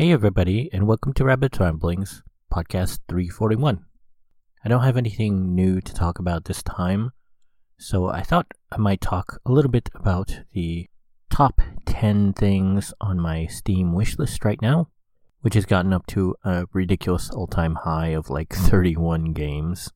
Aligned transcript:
Hey, 0.00 0.12
everybody, 0.12 0.70
and 0.72 0.86
welcome 0.86 1.12
to 1.12 1.24
Rabbit 1.26 1.60
Ramblings, 1.60 2.22
podcast 2.50 3.00
341. 3.06 3.84
I 4.64 4.68
don't 4.70 4.82
have 4.82 4.96
anything 4.96 5.54
new 5.54 5.82
to 5.82 5.92
talk 5.92 6.18
about 6.18 6.46
this 6.46 6.62
time, 6.62 7.10
so 7.78 8.06
I 8.06 8.22
thought 8.22 8.46
I 8.72 8.78
might 8.78 9.02
talk 9.02 9.42
a 9.44 9.52
little 9.52 9.70
bit 9.70 9.90
about 9.94 10.40
the 10.54 10.88
top 11.28 11.60
10 11.84 12.32
things 12.32 12.94
on 12.98 13.20
my 13.20 13.44
Steam 13.44 13.92
wishlist 13.92 14.42
right 14.42 14.62
now, 14.62 14.88
which 15.42 15.52
has 15.52 15.66
gotten 15.66 15.92
up 15.92 16.06
to 16.06 16.34
a 16.44 16.64
ridiculous 16.72 17.28
all 17.28 17.46
time 17.46 17.74
high 17.74 18.14
of 18.14 18.30
like 18.30 18.54
31 18.54 19.34
games. 19.34 19.92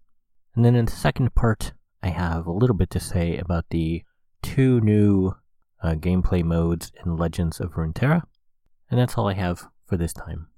And 0.54 0.66
then 0.66 0.74
in 0.74 0.84
the 0.84 0.92
second 0.92 1.34
part, 1.34 1.72
I 2.02 2.08
have 2.08 2.46
a 2.46 2.52
little 2.52 2.76
bit 2.76 2.90
to 2.90 3.00
say 3.00 3.38
about 3.38 3.64
the 3.70 4.02
two 4.42 4.82
new 4.82 5.36
uh, 5.82 5.94
gameplay 5.94 6.44
modes 6.44 6.92
in 7.06 7.16
Legends 7.16 7.58
of 7.58 7.72
Runeterra. 7.72 8.24
And 8.90 9.00
that's 9.00 9.16
all 9.16 9.28
I 9.28 9.32
have 9.32 9.66
for 9.86 9.96
this 9.96 10.12
time. 10.12 10.48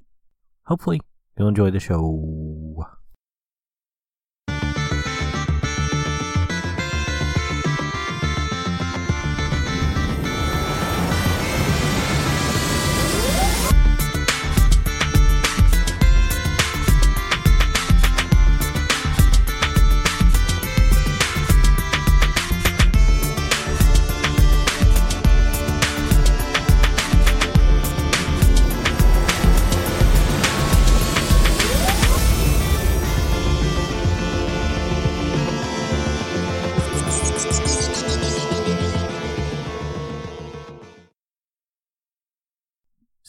Hopefully, 0.67 1.01
you'll 1.39 1.49
enjoy 1.49 1.71
the 1.71 1.81
show. 1.81 2.66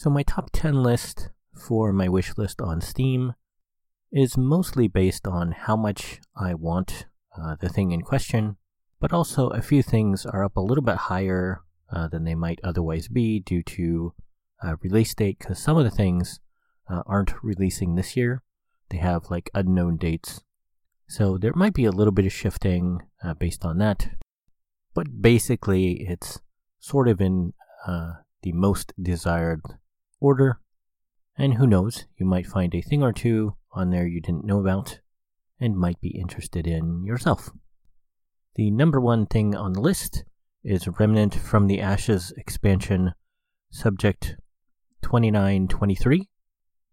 So, 0.08 0.12
my 0.12 0.22
top 0.22 0.48
10 0.54 0.82
list 0.82 1.28
for 1.52 1.92
my 1.92 2.08
wish 2.08 2.38
list 2.38 2.62
on 2.62 2.80
Steam 2.80 3.34
is 4.10 4.38
mostly 4.38 4.88
based 4.88 5.26
on 5.26 5.52
how 5.52 5.76
much 5.76 6.22
I 6.34 6.54
want 6.54 7.04
uh, 7.38 7.56
the 7.60 7.68
thing 7.68 7.90
in 7.90 8.00
question, 8.00 8.56
but 9.00 9.12
also 9.12 9.48
a 9.48 9.60
few 9.60 9.82
things 9.82 10.24
are 10.24 10.42
up 10.42 10.56
a 10.56 10.62
little 10.62 10.82
bit 10.82 10.96
higher 10.96 11.60
uh, 11.92 12.08
than 12.08 12.24
they 12.24 12.34
might 12.34 12.58
otherwise 12.64 13.08
be 13.08 13.38
due 13.38 13.62
to 13.64 14.14
uh, 14.64 14.76
release 14.80 15.14
date, 15.14 15.40
because 15.40 15.58
some 15.58 15.76
of 15.76 15.84
the 15.84 15.90
things 15.90 16.40
uh, 16.88 17.02
aren't 17.04 17.44
releasing 17.44 17.94
this 17.94 18.16
year. 18.16 18.42
They 18.88 18.96
have 18.96 19.30
like 19.30 19.50
unknown 19.52 19.98
dates. 19.98 20.40
So, 21.06 21.36
there 21.36 21.52
might 21.54 21.74
be 21.74 21.84
a 21.84 21.92
little 21.92 22.14
bit 22.14 22.24
of 22.24 22.32
shifting 22.32 23.02
uh, 23.22 23.34
based 23.34 23.62
on 23.62 23.76
that, 23.76 24.08
but 24.94 25.20
basically, 25.20 26.08
it's 26.08 26.40
sort 26.78 27.08
of 27.08 27.20
in 27.20 27.52
uh, 27.86 28.12
the 28.42 28.52
most 28.52 28.94
desired 28.98 29.60
order. 30.20 30.60
And 31.36 31.54
who 31.54 31.66
knows, 31.66 32.06
you 32.16 32.26
might 32.26 32.46
find 32.46 32.74
a 32.74 32.82
thing 32.82 33.02
or 33.02 33.12
two 33.12 33.56
on 33.72 33.90
there 33.90 34.06
you 34.06 34.20
didn't 34.20 34.44
know 34.44 34.58
about 34.60 35.00
and 35.60 35.76
might 35.76 36.00
be 36.00 36.18
interested 36.18 36.66
in 36.66 37.04
yourself. 37.04 37.50
The 38.54 38.70
number 38.70 39.00
one 39.00 39.26
thing 39.26 39.54
on 39.54 39.72
the 39.72 39.80
list 39.80 40.24
is 40.64 40.88
Remnant 40.88 41.34
from 41.34 41.66
the 41.66 41.80
Ashes 41.80 42.32
expansion, 42.36 43.14
subject 43.70 44.36
2923, 45.02 46.28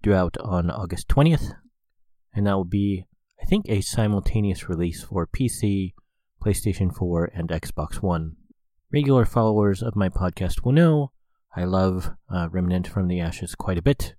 due 0.04 0.14
out 0.14 0.38
on 0.40 0.70
August 0.70 1.08
20th. 1.08 1.54
And 2.34 2.46
that 2.46 2.56
will 2.56 2.66
be, 2.66 3.08
I 3.42 3.46
think, 3.46 3.66
a 3.68 3.82
simultaneous 3.82 4.70
release 4.70 5.04
for 5.04 5.28
PC, 5.28 5.94
PlayStation 6.44 6.96
4, 6.96 7.32
and 7.34 7.50
Xbox 7.50 7.96
One. 7.96 8.36
Regular 8.92 9.26
followers 9.26 9.82
of 9.82 9.96
my 9.96 10.10
podcast 10.10 10.64
will 10.64 10.74
know 10.74 11.12
I 11.56 11.64
love 11.64 12.12
uh, 12.30 12.50
Remnant 12.52 12.86
from 12.86 13.08
the 13.08 13.22
Ashes 13.22 13.56
quite 13.56 13.78
a 13.78 13.82
bit. 13.82 14.16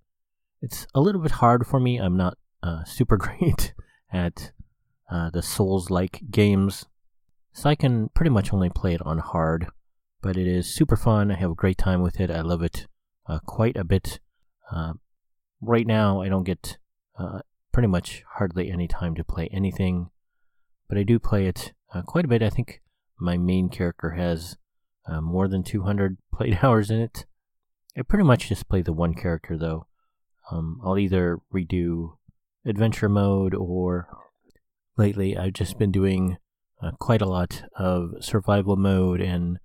It's 0.62 0.86
a 0.94 1.00
little 1.00 1.20
bit 1.20 1.32
hard 1.32 1.66
for 1.66 1.78
me. 1.78 1.98
I'm 1.98 2.16
not 2.16 2.38
uh, 2.62 2.84
super 2.86 3.18
great 3.18 3.74
at 4.10 4.52
uh, 5.10 5.30
the 5.30 5.42
Souls 5.42 5.90
like 5.90 6.22
games, 6.30 6.86
so 7.52 7.68
I 7.68 7.74
can 7.74 8.08
pretty 8.14 8.30
much 8.30 8.52
only 8.52 8.70
play 8.70 8.94
it 8.94 9.02
on 9.02 9.18
hard. 9.18 9.66
But 10.22 10.38
it 10.38 10.46
is 10.46 10.74
super 10.74 10.96
fun. 10.96 11.30
I 11.30 11.36
have 11.36 11.50
a 11.50 11.54
great 11.54 11.76
time 11.76 12.00
with 12.00 12.20
it. 12.20 12.30
I 12.30 12.40
love 12.40 12.62
it 12.62 12.86
uh, 13.28 13.38
quite 13.44 13.76
a 13.76 13.84
bit. 13.84 14.18
Uh, 14.72 14.94
right 15.60 15.86
now, 15.86 16.22
I 16.22 16.30
don't 16.30 16.44
get 16.44 16.78
uh, 17.18 17.40
pretty 17.70 17.88
much 17.88 18.24
hardly 18.36 18.70
any 18.70 18.88
time 18.88 19.14
to 19.14 19.22
play 19.22 19.48
anything, 19.52 20.08
but 20.88 20.96
I 20.96 21.02
do 21.02 21.18
play 21.18 21.46
it 21.46 21.74
quite 22.06 22.24
a 22.24 22.28
bit. 22.28 22.42
I 22.42 22.50
think 22.50 22.80
my 23.20 23.36
main 23.36 23.68
character 23.68 24.10
has 24.12 24.56
uh, 25.08 25.20
more 25.20 25.48
than 25.48 25.62
200 25.62 26.18
played 26.32 26.58
hours 26.62 26.90
in 26.90 27.00
it. 27.00 27.26
I 27.96 28.02
pretty 28.02 28.24
much 28.24 28.48
just 28.48 28.68
play 28.68 28.82
the 28.82 28.92
one 28.92 29.14
character 29.14 29.56
though. 29.56 29.86
Um, 30.50 30.80
I'll 30.84 30.98
either 30.98 31.40
redo 31.52 32.16
adventure 32.64 33.08
mode 33.08 33.54
or 33.54 34.08
lately 34.96 35.36
I've 35.36 35.54
just 35.54 35.78
been 35.78 35.92
doing 35.92 36.36
uh, 36.82 36.92
quite 36.98 37.22
a 37.22 37.28
lot 37.28 37.64
of 37.76 38.12
survival 38.20 38.76
mode 38.76 39.20
and 39.20 39.58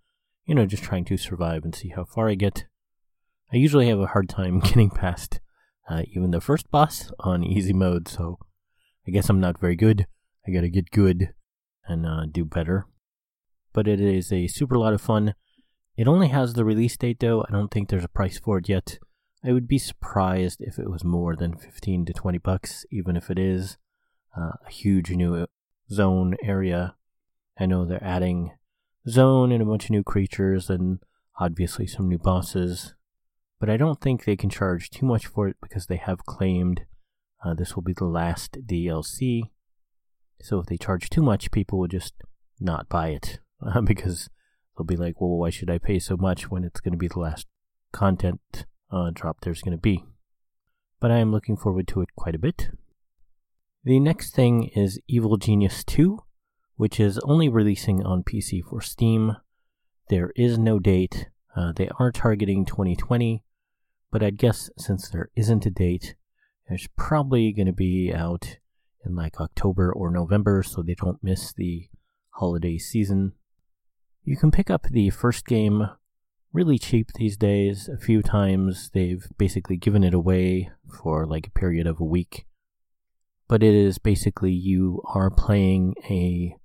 you 0.45 0.55
know 0.55 0.65
just 0.65 0.83
trying 0.83 1.05
to 1.05 1.17
survive 1.17 1.63
and 1.63 1.75
see 1.75 1.89
how 1.89 2.05
far 2.05 2.29
I 2.29 2.35
get. 2.35 2.65
I 3.53 3.57
usually 3.57 3.89
have 3.89 3.99
a 3.99 4.07
hard 4.07 4.29
time 4.29 4.59
getting 4.63 4.89
past 4.89 5.39
uh, 5.89 6.03
even 6.13 6.31
the 6.31 6.41
first 6.41 6.71
boss 6.71 7.11
on 7.19 7.43
easy 7.43 7.73
mode, 7.73 8.07
so 8.07 8.39
I 9.05 9.11
guess 9.11 9.29
I'm 9.29 9.41
not 9.41 9.59
very 9.59 9.75
good. 9.75 10.07
I 10.47 10.51
gotta 10.51 10.69
get 10.69 10.91
good 10.91 11.33
and 11.85 12.05
uh, 12.05 12.25
do 12.31 12.45
better 12.45 12.85
but 13.73 13.87
it 13.87 14.01
is 14.01 14.31
a 14.31 14.47
super 14.47 14.77
lot 14.77 14.93
of 14.93 15.01
fun. 15.01 15.33
It 15.97 16.07
only 16.07 16.29
has 16.29 16.53
the 16.53 16.65
release 16.65 16.97
date 16.97 17.19
though. 17.19 17.45
I 17.47 17.51
don't 17.51 17.69
think 17.69 17.89
there's 17.89 18.03
a 18.03 18.09
price 18.09 18.39
for 18.39 18.57
it 18.57 18.69
yet. 18.69 18.99
I 19.43 19.53
would 19.53 19.67
be 19.67 19.79
surprised 19.79 20.61
if 20.61 20.77
it 20.77 20.89
was 20.89 21.03
more 21.03 21.35
than 21.35 21.57
15 21.57 22.05
to 22.05 22.13
20 22.13 22.37
bucks, 22.37 22.85
even 22.91 23.15
if 23.15 23.29
it 23.29 23.39
is 23.39 23.77
uh, 24.37 24.51
a 24.65 24.69
huge 24.69 25.09
new 25.11 25.47
zone 25.91 26.35
area. 26.43 26.95
I 27.59 27.65
know 27.65 27.85
they're 27.85 28.03
adding 28.03 28.51
zone 29.07 29.51
and 29.51 29.61
a 29.61 29.65
bunch 29.65 29.85
of 29.85 29.91
new 29.91 30.03
creatures 30.03 30.69
and 30.69 30.99
obviously 31.39 31.87
some 31.87 32.07
new 32.07 32.19
bosses, 32.19 32.93
but 33.59 33.69
I 33.69 33.77
don't 33.77 33.99
think 33.99 34.23
they 34.23 34.35
can 34.35 34.49
charge 34.49 34.89
too 34.89 35.05
much 35.05 35.25
for 35.25 35.47
it 35.47 35.57
because 35.61 35.87
they 35.87 35.97
have 35.97 36.25
claimed 36.25 36.85
uh, 37.43 37.55
this 37.55 37.75
will 37.75 37.83
be 37.83 37.93
the 37.93 38.05
last 38.05 38.57
DLC. 38.65 39.49
So 40.41 40.59
if 40.59 40.67
they 40.67 40.77
charge 40.77 41.09
too 41.09 41.23
much, 41.23 41.51
people 41.51 41.79
will 41.79 41.87
just 41.87 42.13
not 42.59 42.87
buy 42.87 43.09
it 43.09 43.39
because 43.83 44.29
they'll 44.77 44.85
be 44.85 44.95
like, 44.97 45.19
well, 45.19 45.37
why 45.37 45.49
should 45.49 45.69
I 45.69 45.77
pay 45.77 45.99
so 45.99 46.17
much 46.17 46.49
when 46.49 46.63
it's 46.63 46.79
going 46.79 46.93
to 46.93 46.97
be 46.97 47.07
the 47.07 47.19
last 47.19 47.47
content 47.91 48.65
uh, 48.91 49.11
drop 49.13 49.41
there's 49.41 49.61
going 49.61 49.77
to 49.77 49.81
be? 49.81 50.03
But 50.99 51.11
I 51.11 51.17
am 51.17 51.31
looking 51.31 51.57
forward 51.57 51.87
to 51.89 52.01
it 52.01 52.09
quite 52.15 52.35
a 52.35 52.39
bit. 52.39 52.69
The 53.83 53.99
next 53.99 54.35
thing 54.35 54.69
is 54.75 54.99
Evil 55.07 55.37
Genius 55.37 55.83
2, 55.83 56.19
which 56.75 56.99
is 56.99 57.17
only 57.19 57.49
releasing 57.49 58.05
on 58.05 58.23
PC 58.23 58.63
for 58.63 58.81
Steam. 58.81 59.37
There 60.09 60.31
is 60.35 60.59
no 60.59 60.77
date. 60.77 61.29
Uh, 61.55 61.73
they 61.75 61.89
are 61.99 62.11
targeting 62.11 62.65
2020, 62.65 63.43
but 64.11 64.23
I'd 64.23 64.37
guess 64.37 64.69
since 64.77 65.09
there 65.09 65.29
isn't 65.35 65.65
a 65.65 65.71
date, 65.71 66.15
it's 66.67 66.87
probably 66.95 67.51
going 67.51 67.65
to 67.65 67.73
be 67.73 68.13
out 68.13 68.57
in 69.05 69.15
like 69.15 69.41
October 69.41 69.91
or 69.91 70.09
November 70.09 70.63
so 70.63 70.81
they 70.81 70.95
don't 70.95 71.23
miss 71.23 71.53
the 71.53 71.89
holiday 72.31 72.77
season. 72.77 73.33
You 74.23 74.37
can 74.37 74.51
pick 74.51 74.69
up 74.69 74.83
the 74.83 75.09
first 75.09 75.45
game 75.47 75.87
really 76.53 76.77
cheap 76.77 77.11
these 77.15 77.37
days. 77.37 77.89
A 77.89 77.97
few 77.97 78.21
times 78.21 78.91
they've 78.93 79.25
basically 79.37 79.77
given 79.77 80.03
it 80.03 80.13
away 80.13 80.69
for 81.01 81.25
like 81.25 81.47
a 81.47 81.59
period 81.59 81.87
of 81.87 81.99
a 81.99 82.05
week. 82.05 82.45
But 83.47 83.63
it 83.63 83.73
is 83.73 83.97
basically 83.97 84.51
you 84.51 85.01
are 85.05 85.31
playing 85.31 85.95
a 86.09 86.55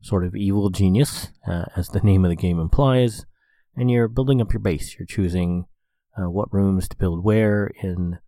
sort 0.00 0.24
of 0.24 0.34
evil 0.34 0.70
genius, 0.70 1.28
uh, 1.46 1.66
as 1.76 1.88
the 1.88 2.00
name 2.02 2.24
of 2.24 2.30
the 2.30 2.36
game 2.36 2.58
implies, 2.58 3.26
and 3.76 3.90
you're 3.90 4.08
building 4.08 4.40
up 4.40 4.52
your 4.52 4.60
base. 4.60 4.96
You're 4.98 5.06
choosing 5.06 5.66
uh, 6.16 6.30
what 6.30 6.52
rooms 6.52 6.88
to 6.88 6.96
build 6.96 7.22
where 7.24 7.70
in 7.82 8.18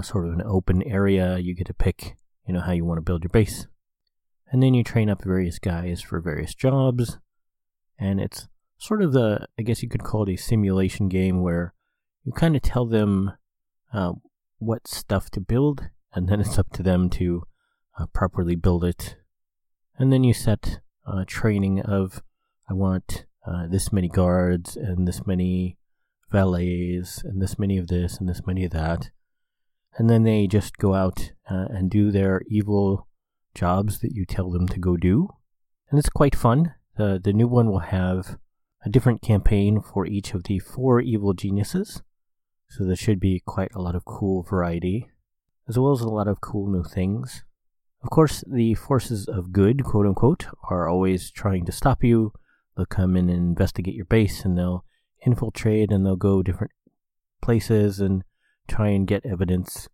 sort 0.00 0.26
of 0.26 0.32
an 0.32 0.42
open 0.46 0.82
area. 0.84 1.38
You 1.38 1.54
get 1.54 1.66
to 1.66 1.74
pick, 1.74 2.16
you 2.46 2.54
know, 2.54 2.60
how 2.60 2.72
you 2.72 2.84
want 2.84 2.98
to 2.98 3.02
build 3.02 3.24
your 3.24 3.30
base. 3.30 3.66
And 4.50 4.62
then 4.62 4.74
you 4.74 4.84
train 4.84 5.10
up 5.10 5.24
various 5.24 5.58
guys 5.58 6.02
for 6.02 6.20
various 6.20 6.54
jobs 6.54 7.18
and 8.02 8.20
it's 8.20 8.48
sort 8.78 9.02
of 9.02 9.12
the 9.12 9.46
I 9.58 9.62
guess 9.62 9.82
you 9.82 9.88
could 9.88 10.02
call 10.02 10.24
it 10.24 10.32
a 10.32 10.36
simulation 10.36 11.08
game 11.08 11.40
where 11.40 11.74
you 12.24 12.32
kind 12.32 12.56
of 12.56 12.62
tell 12.62 12.86
them 12.86 13.32
uh, 13.92 14.12
what 14.58 14.88
stuff 14.88 15.30
to 15.30 15.40
build, 15.40 15.88
and 16.12 16.28
then 16.28 16.40
it's 16.40 16.58
up 16.58 16.70
to 16.72 16.82
them 16.82 17.10
to 17.10 17.44
uh, 17.98 18.06
properly 18.06 18.56
build 18.56 18.84
it. 18.84 19.16
And 19.98 20.12
then 20.12 20.24
you 20.24 20.34
set 20.34 20.80
uh, 21.06 21.24
training 21.26 21.80
of 21.80 22.22
I 22.68 22.74
want 22.74 23.26
uh, 23.46 23.66
this 23.68 23.92
many 23.92 24.08
guards 24.08 24.76
and 24.76 25.06
this 25.06 25.26
many 25.26 25.76
valets 26.30 27.22
and 27.22 27.42
this 27.42 27.58
many 27.58 27.76
of 27.78 27.88
this 27.88 28.18
and 28.18 28.28
this 28.28 28.46
many 28.46 28.64
of 28.64 28.72
that. 28.72 29.10
and 29.98 30.08
then 30.08 30.22
they 30.22 30.46
just 30.46 30.78
go 30.78 30.94
out 30.94 31.32
uh, 31.50 31.66
and 31.68 31.90
do 31.90 32.10
their 32.10 32.40
evil 32.48 33.06
jobs 33.54 34.00
that 34.00 34.12
you 34.12 34.24
tell 34.24 34.50
them 34.50 34.66
to 34.68 34.78
go 34.78 34.96
do. 34.96 35.28
And 35.90 35.98
it's 35.98 36.08
quite 36.08 36.34
fun. 36.34 36.74
The, 36.96 37.20
the 37.22 37.32
new 37.32 37.48
one 37.48 37.70
will 37.70 37.80
have 37.80 38.38
a 38.84 38.90
different 38.90 39.22
campaign 39.22 39.80
for 39.80 40.06
each 40.06 40.34
of 40.34 40.44
the 40.44 40.58
four 40.58 41.00
evil 41.00 41.32
geniuses. 41.32 42.02
So 42.68 42.84
there 42.84 42.96
should 42.96 43.20
be 43.20 43.42
quite 43.44 43.72
a 43.74 43.80
lot 43.80 43.94
of 43.94 44.04
cool 44.04 44.42
variety, 44.42 45.10
as 45.68 45.78
well 45.78 45.92
as 45.92 46.00
a 46.00 46.08
lot 46.08 46.28
of 46.28 46.40
cool 46.40 46.70
new 46.70 46.82
things. 46.82 47.44
Of 48.02 48.10
course, 48.10 48.42
the 48.50 48.74
forces 48.74 49.28
of 49.28 49.52
good, 49.52 49.84
quote 49.84 50.06
unquote, 50.06 50.46
are 50.68 50.88
always 50.88 51.30
trying 51.30 51.64
to 51.66 51.72
stop 51.72 52.02
you. 52.02 52.32
They'll 52.76 52.86
come 52.86 53.16
in 53.16 53.28
and 53.28 53.38
investigate 53.38 53.94
your 53.94 54.06
base 54.06 54.44
and 54.44 54.58
they'll 54.58 54.84
infiltrate 55.24 55.92
and 55.92 56.04
they'll 56.04 56.16
go 56.16 56.42
different 56.42 56.72
places 57.42 58.00
and 58.00 58.24
try 58.66 58.88
and 58.88 59.06
get 59.06 59.24
evidence. 59.24 59.88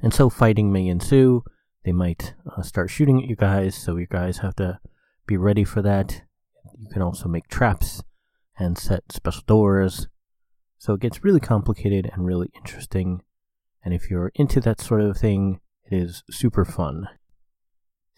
And 0.00 0.12
so 0.12 0.28
fighting 0.28 0.72
may 0.72 0.86
ensue. 0.86 1.44
They 1.84 1.92
might 1.92 2.34
uh, 2.56 2.62
start 2.62 2.90
shooting 2.90 3.22
at 3.22 3.28
you 3.28 3.36
guys, 3.36 3.76
so 3.76 3.96
you 3.96 4.06
guys 4.06 4.38
have 4.38 4.56
to 4.56 4.80
be 5.26 5.36
ready 5.36 5.64
for 5.64 5.80
that. 5.82 6.22
You 6.78 6.88
can 6.88 7.02
also 7.02 7.28
make 7.28 7.48
traps 7.48 8.02
and 8.58 8.78
set 8.78 9.12
special 9.12 9.42
doors. 9.46 10.08
So 10.78 10.94
it 10.94 11.00
gets 11.00 11.24
really 11.24 11.40
complicated 11.40 12.10
and 12.12 12.26
really 12.26 12.50
interesting. 12.54 13.22
And 13.84 13.94
if 13.94 14.10
you're 14.10 14.32
into 14.34 14.60
that 14.60 14.80
sort 14.80 15.00
of 15.00 15.16
thing, 15.16 15.60
it 15.84 15.96
is 15.96 16.22
super 16.30 16.64
fun. 16.64 17.08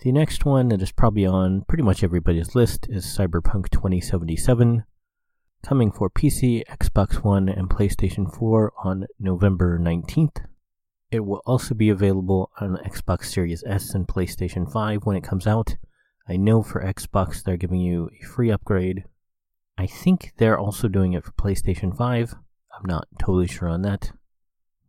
The 0.00 0.12
next 0.12 0.44
one 0.44 0.68
that 0.68 0.80
is 0.80 0.92
probably 0.92 1.26
on 1.26 1.64
pretty 1.66 1.82
much 1.82 2.04
everybody's 2.04 2.54
list 2.54 2.86
is 2.88 3.04
Cyberpunk 3.04 3.68
2077, 3.70 4.84
coming 5.62 5.90
for 5.90 6.08
PC, 6.08 6.62
Xbox 6.66 7.24
One, 7.24 7.48
and 7.48 7.68
PlayStation 7.68 8.32
4 8.32 8.72
on 8.84 9.06
November 9.18 9.78
19th. 9.78 10.44
It 11.10 11.24
will 11.24 11.42
also 11.44 11.74
be 11.74 11.88
available 11.88 12.50
on 12.60 12.76
Xbox 12.86 13.24
Series 13.24 13.64
S 13.66 13.94
and 13.94 14.06
PlayStation 14.06 14.70
5 14.70 15.04
when 15.04 15.16
it 15.16 15.24
comes 15.24 15.46
out. 15.46 15.76
I 16.28 16.36
know 16.36 16.62
for 16.62 16.82
Xbox 16.82 17.42
they're 17.42 17.56
giving 17.56 17.80
you 17.80 18.10
a 18.20 18.26
free 18.26 18.50
upgrade. 18.50 19.04
I 19.78 19.86
think 19.86 20.32
they're 20.36 20.58
also 20.58 20.88
doing 20.88 21.14
it 21.14 21.24
for 21.24 21.32
PlayStation 21.32 21.96
5. 21.96 22.34
I'm 22.78 22.86
not 22.86 23.08
totally 23.18 23.46
sure 23.46 23.68
on 23.68 23.82
that. 23.82 24.12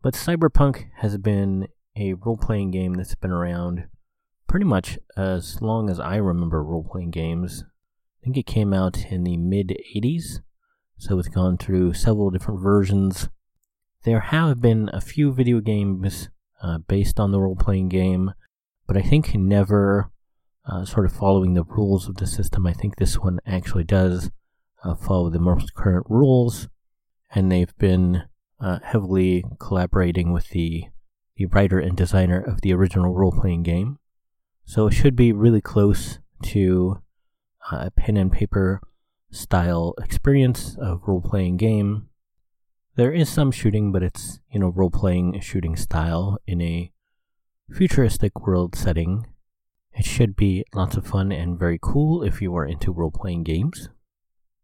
But 0.02 0.16
Cyberpunk 0.16 0.90
has 0.98 1.18
been 1.18 1.68
a 1.96 2.14
role 2.14 2.38
playing 2.38 2.72
game 2.72 2.94
that's 2.94 3.16
been 3.16 3.32
around 3.32 3.88
pretty 4.48 4.66
much 4.66 4.98
as 5.16 5.62
long 5.62 5.90
as 5.90 6.00
I 6.00 6.16
remember 6.16 6.64
role 6.64 6.88
playing 6.90 7.12
games. 7.12 7.64
I 8.22 8.24
think 8.24 8.38
it 8.38 8.46
came 8.46 8.74
out 8.74 9.06
in 9.10 9.24
the 9.24 9.38
mid 9.38 9.78
80s, 9.96 10.42
so 10.98 11.20
it's 11.20 11.30
gone 11.30 11.58
through 11.58 11.94
several 11.94 12.32
different 12.32 12.62
versions. 12.62 13.30
There 14.04 14.20
have 14.20 14.62
been 14.62 14.90
a 14.92 15.02
few 15.02 15.32
video 15.32 15.62
games 15.62 16.30
uh, 16.62 16.80
based 16.80 17.20
on 17.20 17.32
the 17.32 17.40
role 17.40 17.56
playing 17.56 17.90
game, 17.90 18.34
but 18.88 18.98
I 18.98 19.02
think 19.02 19.36
never 19.36 20.12
uh, 20.70 20.86
sort 20.86 21.06
of 21.06 21.12
following 21.12 21.54
the 21.54 21.64
rules 21.64 22.08
of 22.08 22.16
the 22.18 22.28
system. 22.28 22.68
I 22.68 22.74
think 22.74 22.96
this 22.96 23.18
one 23.18 23.40
actually 23.46 23.84
does 23.84 24.32
uh, 24.84 24.96
follow 24.96 25.30
the 25.30 25.40
most 25.40 25.74
current 25.74 26.06
rules, 26.10 26.68
and 27.34 27.52
they've 27.52 27.76
been 27.78 28.24
uh, 28.60 28.80
heavily 28.84 29.44
collaborating 29.60 30.32
with 30.32 30.50
the, 30.50 30.86
the 31.38 31.48
writer 31.48 31.80
and 31.80 31.98
designer 31.98 32.40
of 32.40 32.62
the 32.62 32.74
original 32.74 33.14
role 33.14 33.32
playing 33.32 33.64
game. 33.64 33.98
So 34.66 34.88
it 34.88 34.94
should 34.94 35.16
be 35.16 35.32
really 35.32 35.62
close 35.62 36.20
to 36.44 37.02
a 37.72 37.92
pen 37.92 38.18
and 38.18 38.32
paper 38.32 38.82
style 39.32 39.96
experience 40.04 40.78
of 40.80 41.08
role 41.08 41.22
playing 41.22 41.58
game. 41.58 42.08
There 42.96 43.12
is 43.12 43.30
some 43.30 43.52
shooting, 43.52 43.92
but 43.92 44.04
it's, 44.04 44.40
you 44.52 44.60
know, 44.60 44.70
role 44.70 44.92
playing 44.92 45.40
shooting 45.40 45.76
style 45.76 46.38
in 46.46 46.62
a 46.62 46.92
futuristic 47.72 48.42
world 48.42 48.76
setting. 48.76 49.26
It 49.94 50.06
should 50.06 50.36
be 50.36 50.64
lots 50.74 50.96
of 50.98 51.08
fun 51.08 51.32
and 51.32 51.60
very 51.60 51.80
cool 51.82 52.24
if 52.24 52.42
you 52.42 52.56
are 52.56 52.66
into 52.66 52.92
role 52.92 53.12
playing 53.12 53.44
games. 53.44 53.90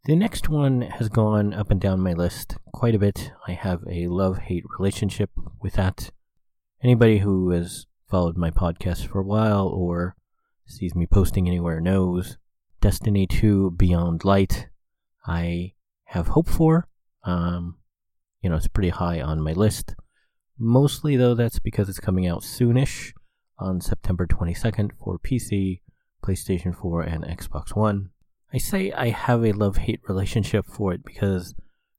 The 0.06 0.16
next 0.16 0.50
one 0.50 0.81
has 0.81 1.10
gone 1.10 1.54
up 1.54 1.72
and 1.72 1.81
down 1.81 2.00
my 2.00 2.13
list 2.13 2.57
quite 2.72 2.94
a 2.94 3.00
bit. 3.00 3.31
I 3.48 3.54
have 3.54 3.83
a 3.89 4.07
love 4.07 4.38
hate 4.38 4.63
relationship 4.77 5.31
with 5.62 5.74
that. 5.74 6.12
Anybody 6.83 7.19
who 7.19 7.50
has 7.50 7.88
followed 8.07 8.38
my 8.38 8.51
podcast 8.51 9.07
for 9.07 9.19
a 9.19 9.25
while 9.25 9.68
or 9.68 10.16
sees 10.68 10.95
me 10.95 11.07
posting 11.07 11.48
anywhere 11.48 11.81
knows 11.81 12.38
Destiny 12.81 13.25
2 13.25 13.72
Beyond 13.72 14.24
Light, 14.24 14.68
I 15.25 15.74
have 16.06 16.27
hope 16.27 16.48
for. 16.48 16.88
Um, 17.24 17.77
you 18.42 18.50
know, 18.50 18.57
it's 18.57 18.68
pretty 18.68 18.89
high 18.89 19.19
on 19.22 19.42
my 19.42 19.54
list. 19.54 19.95
Mostly, 20.60 21.18
though, 21.18 21.33
that's 21.33 21.57
because 21.57 21.89
it's 21.89 22.00
coming 22.00 22.27
out 22.27 22.44
soonish 22.44 23.12
on 23.57 23.81
September 23.81 24.27
22nd 24.27 24.91
for 25.01 25.17
PC, 25.17 25.81
PlayStation 26.23 26.75
4, 26.75 27.01
and 27.01 27.23
Xbox 27.23 27.75
One. 27.75 28.09
I 28.53 28.57
say 28.57 28.91
I 28.91 29.09
have 29.09 29.43
a 29.43 29.51
love 29.51 29.77
hate 29.77 30.01
relationship 30.07 30.65
for 30.65 30.93
it 30.93 31.03
because 31.03 31.55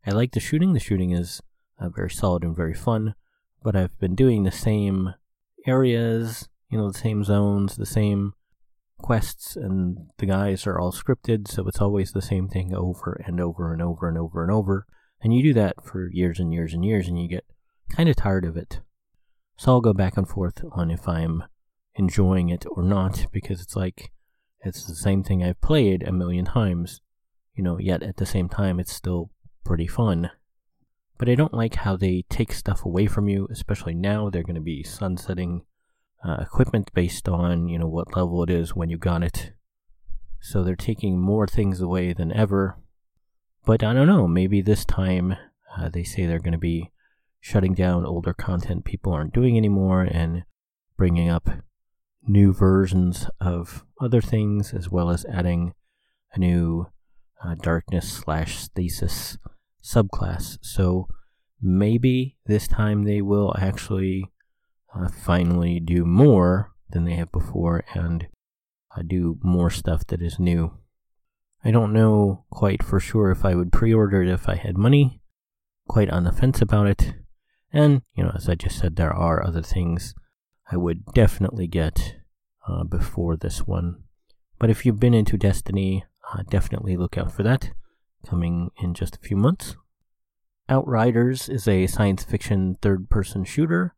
I 0.06 0.10
like 0.12 0.32
the 0.32 0.40
shooting. 0.40 0.72
The 0.72 0.80
shooting 0.80 1.10
is 1.10 1.42
uh, 1.78 1.88
very 1.88 2.10
solid 2.10 2.44
and 2.44 2.56
very 2.56 2.74
fun, 2.74 3.14
but 3.62 3.76
I've 3.76 3.98
been 3.98 4.14
doing 4.14 4.42
the 4.42 4.52
same 4.52 5.14
areas, 5.66 6.48
you 6.70 6.78
know, 6.78 6.90
the 6.90 6.98
same 6.98 7.24
zones, 7.24 7.76
the 7.76 7.86
same 7.86 8.34
quests 8.98 9.56
and 9.56 10.08
the 10.18 10.26
guys 10.26 10.66
are 10.66 10.78
all 10.78 10.92
scripted, 10.92 11.48
so 11.48 11.66
it's 11.68 11.80
always 11.80 12.12
the 12.12 12.22
same 12.22 12.48
thing 12.48 12.74
over 12.74 13.20
and 13.26 13.40
over 13.40 13.72
and 13.72 13.82
over 13.82 14.08
and 14.08 14.18
over 14.18 14.42
and 14.42 14.52
over. 14.52 14.86
And 15.22 15.34
you 15.34 15.42
do 15.42 15.54
that 15.54 15.84
for 15.84 16.08
years 16.10 16.38
and 16.38 16.52
years 16.52 16.72
and 16.72 16.84
years, 16.84 17.08
and 17.08 17.20
you 17.20 17.28
get 17.28 17.44
kind 17.90 18.08
of 18.08 18.16
tired 18.16 18.44
of 18.44 18.56
it. 18.56 18.80
So 19.56 19.72
I'll 19.72 19.80
go 19.80 19.92
back 19.92 20.16
and 20.16 20.28
forth 20.28 20.62
on 20.72 20.90
if 20.90 21.08
I'm 21.08 21.44
enjoying 21.94 22.50
it 22.50 22.66
or 22.70 22.82
not, 22.82 23.26
because 23.32 23.60
it's 23.60 23.76
like 23.76 24.12
it's 24.60 24.84
the 24.84 24.94
same 24.94 25.22
thing 25.22 25.42
I've 25.42 25.60
played 25.60 26.02
a 26.02 26.12
million 26.12 26.44
times, 26.44 27.00
you 27.54 27.62
know, 27.62 27.78
yet 27.78 28.02
at 28.02 28.16
the 28.16 28.26
same 28.26 28.48
time 28.48 28.78
it's 28.78 28.92
still 28.92 29.30
pretty 29.64 29.86
fun. 29.86 30.30
But 31.18 31.30
I 31.30 31.34
don't 31.34 31.54
like 31.54 31.76
how 31.76 31.96
they 31.96 32.24
take 32.28 32.52
stuff 32.52 32.84
away 32.84 33.06
from 33.06 33.28
you, 33.28 33.48
especially 33.50 33.94
now 33.94 34.28
they're 34.28 34.42
going 34.42 34.56
to 34.56 34.60
be 34.60 34.82
sunsetting 34.82 35.62
uh, 36.22 36.38
equipment 36.40 36.92
based 36.92 37.28
on 37.28 37.68
you 37.68 37.78
know 37.78 37.86
what 37.86 38.16
level 38.16 38.42
it 38.42 38.50
is 38.50 38.74
when 38.74 38.90
you 38.90 38.98
got 38.98 39.22
it. 39.22 39.52
So 40.40 40.62
they're 40.62 40.76
taking 40.76 41.18
more 41.18 41.46
things 41.46 41.80
away 41.80 42.12
than 42.12 42.32
ever. 42.32 42.78
But 43.64 43.82
I 43.82 43.94
don't 43.94 44.06
know. 44.06 44.28
Maybe 44.28 44.60
this 44.60 44.84
time 44.84 45.36
uh, 45.76 45.88
they 45.88 46.04
say 46.04 46.26
they're 46.26 46.38
going 46.38 46.52
to 46.52 46.58
be 46.58 46.90
shutting 47.46 47.74
down 47.74 48.04
older 48.04 48.34
content 48.34 48.84
people 48.84 49.12
aren't 49.12 49.32
doing 49.32 49.56
anymore 49.56 50.02
and 50.02 50.42
bringing 50.96 51.28
up 51.28 51.48
new 52.26 52.52
versions 52.52 53.28
of 53.40 53.84
other 54.00 54.20
things 54.20 54.74
as 54.74 54.90
well 54.90 55.10
as 55.10 55.24
adding 55.26 55.72
a 56.34 56.40
new 56.40 56.88
uh, 57.44 57.54
darkness 57.62 58.12
slash 58.12 58.58
stasis 58.58 59.38
subclass. 59.80 60.58
So 60.60 61.06
maybe 61.62 62.36
this 62.46 62.66
time 62.66 63.04
they 63.04 63.22
will 63.22 63.54
actually 63.56 64.24
uh, 64.92 65.06
finally 65.06 65.78
do 65.78 66.04
more 66.04 66.72
than 66.90 67.04
they 67.04 67.14
have 67.14 67.30
before 67.30 67.84
and 67.94 68.26
uh, 68.96 69.02
do 69.06 69.38
more 69.40 69.70
stuff 69.70 70.04
that 70.08 70.20
is 70.20 70.40
new. 70.40 70.76
I 71.64 71.70
don't 71.70 71.92
know 71.92 72.44
quite 72.50 72.82
for 72.82 72.98
sure 72.98 73.30
if 73.30 73.44
I 73.44 73.54
would 73.54 73.70
pre 73.70 73.94
order 73.94 74.20
it 74.20 74.28
if 74.28 74.48
I 74.48 74.56
had 74.56 74.76
money. 74.76 75.20
Quite 75.86 76.10
on 76.10 76.24
the 76.24 76.32
fence 76.32 76.60
about 76.60 76.88
it. 76.88 77.14
And, 77.72 78.02
you 78.14 78.24
know, 78.24 78.32
as 78.34 78.48
I 78.48 78.54
just 78.54 78.78
said, 78.78 78.96
there 78.96 79.12
are 79.12 79.44
other 79.44 79.62
things 79.62 80.14
I 80.70 80.76
would 80.76 81.04
definitely 81.14 81.66
get 81.66 82.16
uh, 82.66 82.84
before 82.84 83.36
this 83.36 83.66
one. 83.66 84.02
But 84.58 84.70
if 84.70 84.86
you've 84.86 85.00
been 85.00 85.14
into 85.14 85.36
Destiny, 85.36 86.04
uh, 86.32 86.42
definitely 86.48 86.96
look 86.96 87.18
out 87.18 87.32
for 87.32 87.42
that 87.42 87.70
coming 88.26 88.70
in 88.78 88.94
just 88.94 89.16
a 89.16 89.20
few 89.20 89.36
months. 89.36 89.76
Outriders 90.68 91.48
is 91.48 91.68
a 91.68 91.86
science 91.86 92.24
fiction 92.24 92.76
third 92.82 93.08
person 93.08 93.44
shooter 93.44 93.94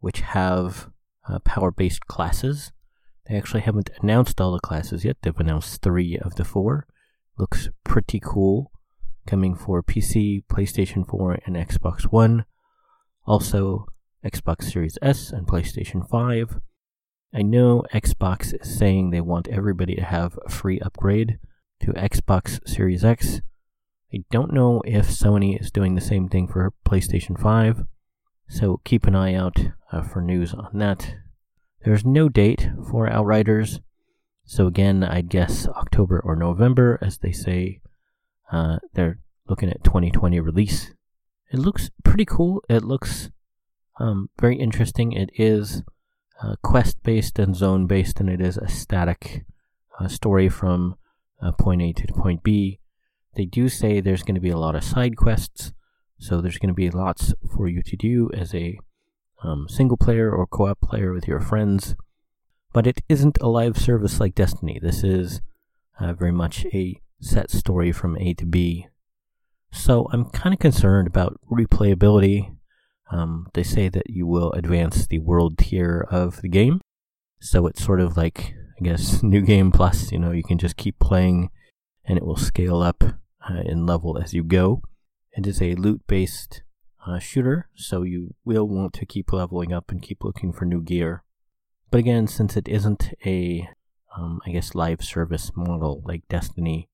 which 0.00 0.20
have 0.20 0.90
uh, 1.28 1.38
power 1.40 1.70
based 1.70 2.06
classes. 2.06 2.72
They 3.26 3.36
actually 3.36 3.60
haven't 3.60 3.90
announced 4.02 4.40
all 4.40 4.52
the 4.52 4.60
classes 4.60 5.04
yet. 5.04 5.18
They've 5.22 5.38
announced 5.38 5.82
three 5.82 6.18
of 6.18 6.34
the 6.34 6.44
four. 6.44 6.86
Looks 7.38 7.68
pretty 7.84 8.20
cool. 8.20 8.72
Coming 9.26 9.54
for 9.54 9.82
PC, 9.82 10.44
PlayStation 10.46 11.06
4, 11.06 11.40
and 11.46 11.54
Xbox 11.54 12.04
One. 12.04 12.44
Also, 13.30 13.86
Xbox 14.26 14.64
Series 14.72 14.98
S 15.00 15.30
and 15.30 15.46
PlayStation 15.46 16.04
5. 16.04 16.58
I 17.32 17.42
know 17.42 17.84
Xbox 17.94 18.60
is 18.60 18.76
saying 18.76 19.10
they 19.10 19.20
want 19.20 19.46
everybody 19.46 19.94
to 19.94 20.02
have 20.02 20.36
a 20.44 20.50
free 20.50 20.80
upgrade 20.80 21.38
to 21.78 21.92
Xbox 21.92 22.58
Series 22.68 23.04
X. 23.04 23.40
I 24.12 24.24
don't 24.32 24.52
know 24.52 24.82
if 24.84 25.06
Sony 25.06 25.60
is 25.60 25.70
doing 25.70 25.94
the 25.94 26.00
same 26.00 26.28
thing 26.28 26.48
for 26.48 26.72
PlayStation 26.84 27.40
5. 27.40 27.84
So 28.48 28.80
keep 28.84 29.06
an 29.06 29.14
eye 29.14 29.34
out 29.34 29.58
uh, 29.92 30.02
for 30.02 30.20
news 30.20 30.52
on 30.52 30.76
that. 30.80 31.14
There's 31.84 32.04
no 32.04 32.28
date 32.28 32.70
for 32.90 33.08
Outriders, 33.08 33.78
so 34.44 34.66
again, 34.66 35.04
I'd 35.04 35.28
guess 35.28 35.68
October 35.68 36.18
or 36.18 36.34
November, 36.34 36.98
as 37.00 37.18
they 37.18 37.30
say. 37.30 37.80
Uh, 38.50 38.80
they're 38.94 39.20
looking 39.48 39.68
at 39.68 39.84
2020 39.84 40.40
release. 40.40 40.90
It 41.52 41.58
looks 41.58 41.90
pretty 42.04 42.24
cool. 42.24 42.62
It 42.68 42.84
looks 42.84 43.30
Um, 44.00 44.30
very 44.40 44.56
interesting. 44.56 45.12
It 45.12 45.30
is 45.36 45.82
uh, 46.42 46.54
quest 46.62 47.02
based 47.02 47.38
and 47.38 47.54
zone 47.54 47.86
based, 47.86 48.18
and 48.18 48.30
it 48.30 48.40
is 48.40 48.56
a 48.56 48.66
static 48.66 49.44
uh, 49.98 50.08
story 50.08 50.48
from 50.48 50.94
uh, 51.42 51.52
point 51.52 51.82
A 51.82 51.92
to 51.92 52.06
point 52.14 52.42
B. 52.42 52.80
They 53.36 53.44
do 53.44 53.68
say 53.68 54.00
there's 54.00 54.22
going 54.22 54.36
to 54.36 54.40
be 54.40 54.48
a 54.54 54.56
lot 54.56 54.74
of 54.74 54.84
side 54.84 55.16
quests, 55.16 55.74
so 56.18 56.40
there's 56.40 56.56
going 56.58 56.74
to 56.74 56.82
be 56.84 56.88
lots 56.90 57.34
for 57.54 57.68
you 57.68 57.82
to 57.82 57.96
do 57.96 58.30
as 58.32 58.54
a 58.54 58.78
um, 59.42 59.68
single 59.68 59.98
player 59.98 60.32
or 60.32 60.46
co 60.46 60.68
op 60.68 60.80
player 60.80 61.12
with 61.12 61.28
your 61.28 61.40
friends. 61.40 61.94
But 62.72 62.86
it 62.86 63.02
isn't 63.08 63.36
a 63.42 63.48
live 63.48 63.76
service 63.76 64.18
like 64.18 64.34
Destiny. 64.34 64.78
This 64.80 65.04
is 65.04 65.42
uh, 65.98 66.14
very 66.14 66.32
much 66.32 66.64
a 66.72 67.00
set 67.20 67.50
story 67.50 67.92
from 67.92 68.16
A 68.16 68.32
to 68.34 68.46
B. 68.46 68.86
So 69.72 70.08
I'm 70.12 70.26
kind 70.30 70.52
of 70.52 70.58
concerned 70.58 71.06
about 71.06 71.40
replayability. 71.50 72.56
Um, 73.10 73.48
they 73.54 73.62
say 73.62 73.88
that 73.88 74.10
you 74.10 74.26
will 74.26 74.52
advance 74.52 75.06
the 75.06 75.18
world 75.18 75.58
tier 75.58 76.06
of 76.10 76.42
the 76.42 76.48
game. 76.48 76.80
So 77.40 77.66
it's 77.66 77.84
sort 77.84 78.00
of 78.00 78.16
like, 78.16 78.54
I 78.80 78.84
guess, 78.84 79.22
New 79.22 79.42
Game 79.42 79.72
Plus. 79.72 80.12
You 80.12 80.18
know, 80.18 80.32
you 80.32 80.42
can 80.42 80.58
just 80.58 80.76
keep 80.76 80.98
playing 80.98 81.50
and 82.04 82.18
it 82.18 82.24
will 82.24 82.36
scale 82.36 82.82
up 82.82 83.02
uh, 83.02 83.60
in 83.64 83.86
level 83.86 84.18
as 84.18 84.34
you 84.34 84.44
go. 84.44 84.82
It 85.32 85.46
is 85.46 85.62
a 85.62 85.74
loot 85.74 86.02
based 86.06 86.62
uh, 87.06 87.18
shooter, 87.18 87.68
so 87.74 88.02
you 88.02 88.34
will 88.44 88.68
want 88.68 88.92
to 88.94 89.06
keep 89.06 89.32
leveling 89.32 89.72
up 89.72 89.90
and 89.90 90.02
keep 90.02 90.24
looking 90.24 90.52
for 90.52 90.64
new 90.64 90.82
gear. 90.82 91.22
But 91.90 91.98
again, 91.98 92.26
since 92.26 92.56
it 92.56 92.68
isn't 92.68 93.12
a, 93.24 93.68
um, 94.16 94.40
I 94.46 94.50
guess, 94.50 94.74
live 94.74 95.02
service 95.02 95.52
model 95.56 96.02
like 96.04 96.28
Destiny, 96.28 96.88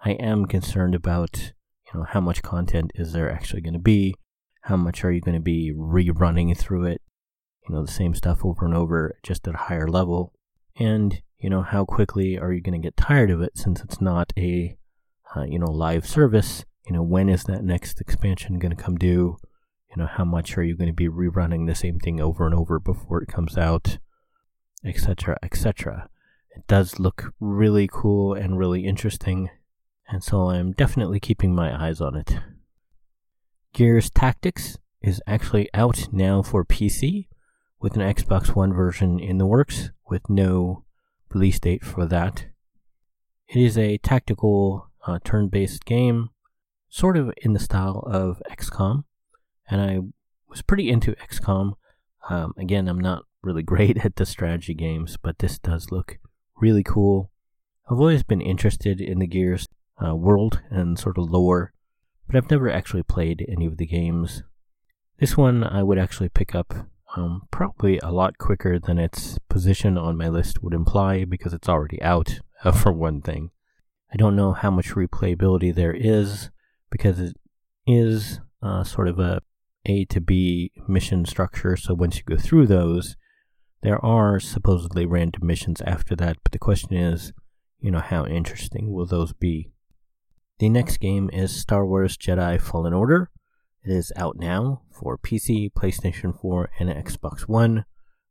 I 0.00 0.12
am 0.12 0.46
concerned 0.46 0.94
about 0.94 1.52
you 1.86 1.98
know 1.98 2.06
how 2.08 2.20
much 2.20 2.42
content 2.42 2.90
is 2.94 3.12
there 3.12 3.30
actually 3.30 3.60
going 3.60 3.74
to 3.74 3.78
be, 3.78 4.14
how 4.62 4.76
much 4.76 5.04
are 5.04 5.12
you 5.12 5.20
going 5.20 5.36
to 5.36 5.40
be 5.40 5.72
rerunning 5.74 6.56
through 6.56 6.84
it, 6.84 7.02
you 7.66 7.74
know 7.74 7.84
the 7.84 7.92
same 7.92 8.14
stuff 8.14 8.44
over 8.44 8.64
and 8.64 8.74
over 8.74 9.18
just 9.22 9.46
at 9.48 9.54
a 9.54 9.58
higher 9.58 9.88
level, 9.88 10.32
and 10.78 11.22
you 11.38 11.50
know 11.50 11.62
how 11.62 11.84
quickly 11.84 12.38
are 12.38 12.52
you 12.52 12.60
going 12.60 12.80
to 12.80 12.84
get 12.84 12.96
tired 12.96 13.30
of 13.30 13.40
it 13.40 13.56
since 13.56 13.80
it's 13.82 14.00
not 14.00 14.32
a 14.36 14.76
uh, 15.36 15.42
you 15.42 15.58
know 15.58 15.70
live 15.70 16.06
service? 16.06 16.64
You 16.86 16.94
know 16.94 17.02
when 17.02 17.28
is 17.28 17.44
that 17.44 17.64
next 17.64 18.00
expansion 18.00 18.58
going 18.58 18.74
to 18.74 18.82
come 18.82 18.96
due? 18.96 19.36
You 19.90 20.02
know 20.02 20.06
how 20.06 20.24
much 20.24 20.56
are 20.58 20.62
you 20.62 20.76
going 20.76 20.88
to 20.88 20.94
be 20.94 21.08
rerunning 21.08 21.66
the 21.66 21.74
same 21.74 21.98
thing 21.98 22.20
over 22.20 22.46
and 22.46 22.54
over 22.54 22.78
before 22.78 23.22
it 23.22 23.28
comes 23.28 23.56
out? 23.56 23.98
Etc 24.84 25.36
etc 25.42 26.08
it 26.56 26.66
does 26.66 26.98
look 26.98 27.34
really 27.38 27.88
cool 27.92 28.34
and 28.34 28.58
really 28.58 28.86
interesting 28.86 29.50
and 30.08 30.22
so 30.22 30.50
i'm 30.50 30.72
definitely 30.72 31.20
keeping 31.20 31.54
my 31.54 31.86
eyes 31.86 32.00
on 32.00 32.16
it 32.16 32.38
gears 33.72 34.10
tactics 34.10 34.78
is 35.02 35.22
actually 35.26 35.68
out 35.74 36.08
now 36.12 36.42
for 36.42 36.64
pc 36.64 37.28
with 37.80 37.96
an 37.96 38.14
xbox 38.14 38.54
one 38.54 38.72
version 38.72 39.18
in 39.18 39.38
the 39.38 39.46
works 39.46 39.90
with 40.08 40.28
no 40.28 40.84
release 41.32 41.60
date 41.60 41.84
for 41.84 42.06
that 42.06 42.46
it 43.48 43.60
is 43.60 43.78
a 43.78 43.98
tactical 43.98 44.90
uh, 45.06 45.18
turn 45.24 45.48
based 45.48 45.84
game 45.84 46.30
sort 46.88 47.16
of 47.16 47.32
in 47.38 47.52
the 47.52 47.60
style 47.60 48.02
of 48.06 48.42
XCOM, 48.50 49.04
and 49.68 49.80
I 49.80 49.98
was 50.48 50.62
pretty 50.62 50.88
into 50.90 51.12
XCOM. 51.16 51.74
Um, 52.28 52.54
again, 52.56 52.88
I'm 52.88 53.00
not 53.00 53.24
really 53.42 53.62
great 53.74 54.04
at 54.04 54.16
the 54.16 54.26
strategy 54.26 54.74
games, 54.74 55.16
but 55.20 55.38
this 55.38 55.58
does 55.58 55.90
look 55.90 56.18
really 56.56 56.82
cool. 56.82 57.30
I've 57.88 58.00
always 58.00 58.22
been 58.22 58.40
interested 58.40 59.00
in 59.00 59.18
the 59.18 59.26
Gears 59.26 59.68
uh, 60.04 60.14
world 60.14 60.60
and 60.70 60.98
sort 60.98 61.18
of 61.18 61.30
lore, 61.30 61.72
but 62.26 62.36
I've 62.36 62.50
never 62.50 62.70
actually 62.70 63.02
played 63.02 63.44
any 63.48 63.66
of 63.66 63.76
the 63.76 63.86
games. 63.86 64.42
This 65.18 65.36
one 65.36 65.64
I 65.64 65.82
would 65.82 65.98
actually 65.98 66.28
pick 66.28 66.54
up 66.54 66.74
um, 67.16 67.42
probably 67.50 67.98
a 67.98 68.10
lot 68.10 68.38
quicker 68.38 68.78
than 68.78 68.98
its 68.98 69.38
position 69.48 69.96
on 69.96 70.18
my 70.18 70.28
list 70.28 70.62
would 70.62 70.74
imply 70.74 71.24
because 71.24 71.52
it's 71.54 71.68
already 71.68 72.00
out, 72.02 72.40
uh, 72.64 72.72
for 72.82 72.92
one 72.92 73.22
thing. 73.22 73.50
I 74.12 74.16
don't 74.16 74.36
know 74.36 74.52
how 74.52 74.70
much 74.70 74.90
replayability 74.90 75.74
there 75.74 75.94
is, 75.94 76.50
because 76.90 77.18
it 77.20 77.36
is 77.86 78.40
uh, 78.62 78.84
sort 78.84 79.08
of 79.08 79.18
a 79.18 79.40
A 79.86 80.04
to 80.06 80.20
B 80.20 80.72
mission 80.86 81.24
structure. 81.24 81.76
So 81.76 81.94
once 81.94 82.16
you 82.16 82.22
go 82.24 82.36
through 82.36 82.66
those, 82.66 83.16
there 83.82 84.02
are 84.04 84.40
supposedly 84.40 85.06
random 85.06 85.46
missions 85.46 85.80
after 85.82 86.16
that. 86.16 86.38
But 86.42 86.52
the 86.52 86.58
question 86.58 86.94
is, 86.94 87.32
you 87.80 87.90
know, 87.90 88.00
how 88.00 88.24
interesting 88.26 88.92
will 88.92 89.06
those 89.06 89.32
be? 89.32 89.70
The 90.58 90.70
next 90.70 91.00
game 91.00 91.28
is 91.34 91.54
Star 91.54 91.84
Wars 91.84 92.16
Jedi 92.16 92.58
Fallen 92.58 92.94
Order. 92.94 93.28
It 93.84 93.92
is 93.92 94.10
out 94.16 94.38
now 94.38 94.80
for 94.90 95.18
PC, 95.18 95.70
PlayStation 95.70 96.40
4, 96.40 96.70
and 96.80 96.88
Xbox 96.88 97.42
One, 97.42 97.84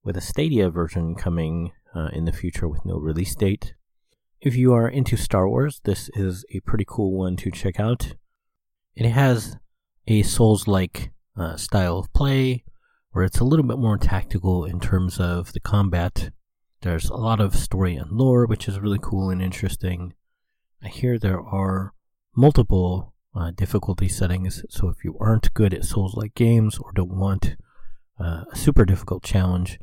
with 0.03 0.17
a 0.17 0.21
Stadia 0.21 0.71
version 0.71 1.13
coming 1.13 1.71
uh, 1.93 2.09
in 2.13 2.25
the 2.25 2.31
future 2.31 2.67
with 2.67 2.83
no 2.83 2.95
release 2.97 3.35
date. 3.35 3.75
If 4.41 4.55
you 4.55 4.73
are 4.73 4.89
into 4.89 5.17
Star 5.17 5.47
Wars, 5.47 5.81
this 5.83 6.09
is 6.15 6.43
a 6.51 6.61
pretty 6.61 6.83
cool 6.87 7.15
one 7.15 7.35
to 7.35 7.51
check 7.51 7.79
out. 7.79 8.15
It 8.95 9.07
has 9.07 9.57
a 10.07 10.23
Souls 10.23 10.67
like 10.67 11.11
uh, 11.37 11.57
style 11.57 11.99
of 11.99 12.11
play 12.11 12.63
where 13.11 13.23
it's 13.23 13.39
a 13.39 13.45
little 13.45 13.67
bit 13.67 13.77
more 13.77 13.99
tactical 13.99 14.65
in 14.65 14.79
terms 14.79 15.19
of 15.19 15.53
the 15.53 15.59
combat. 15.59 16.31
There's 16.81 17.07
a 17.07 17.17
lot 17.17 17.39
of 17.39 17.55
story 17.55 17.95
and 17.95 18.09
lore, 18.09 18.47
which 18.47 18.67
is 18.67 18.79
really 18.79 18.99
cool 18.99 19.29
and 19.29 19.43
interesting. 19.43 20.15
I 20.81 20.87
hear 20.87 21.19
there 21.19 21.39
are 21.39 21.93
multiple 22.35 23.13
uh, 23.35 23.51
difficulty 23.51 24.07
settings, 24.07 24.63
so 24.69 24.89
if 24.89 25.03
you 25.03 25.17
aren't 25.19 25.53
good 25.53 25.73
at 25.73 25.85
Souls 25.85 26.15
like 26.15 26.35
games 26.35 26.77
or 26.77 26.91
don't 26.93 27.17
want 27.17 27.55
uh, 28.19 28.45
a 28.51 28.55
super 28.55 28.85
difficult 28.85 29.23
challenge, 29.23 29.79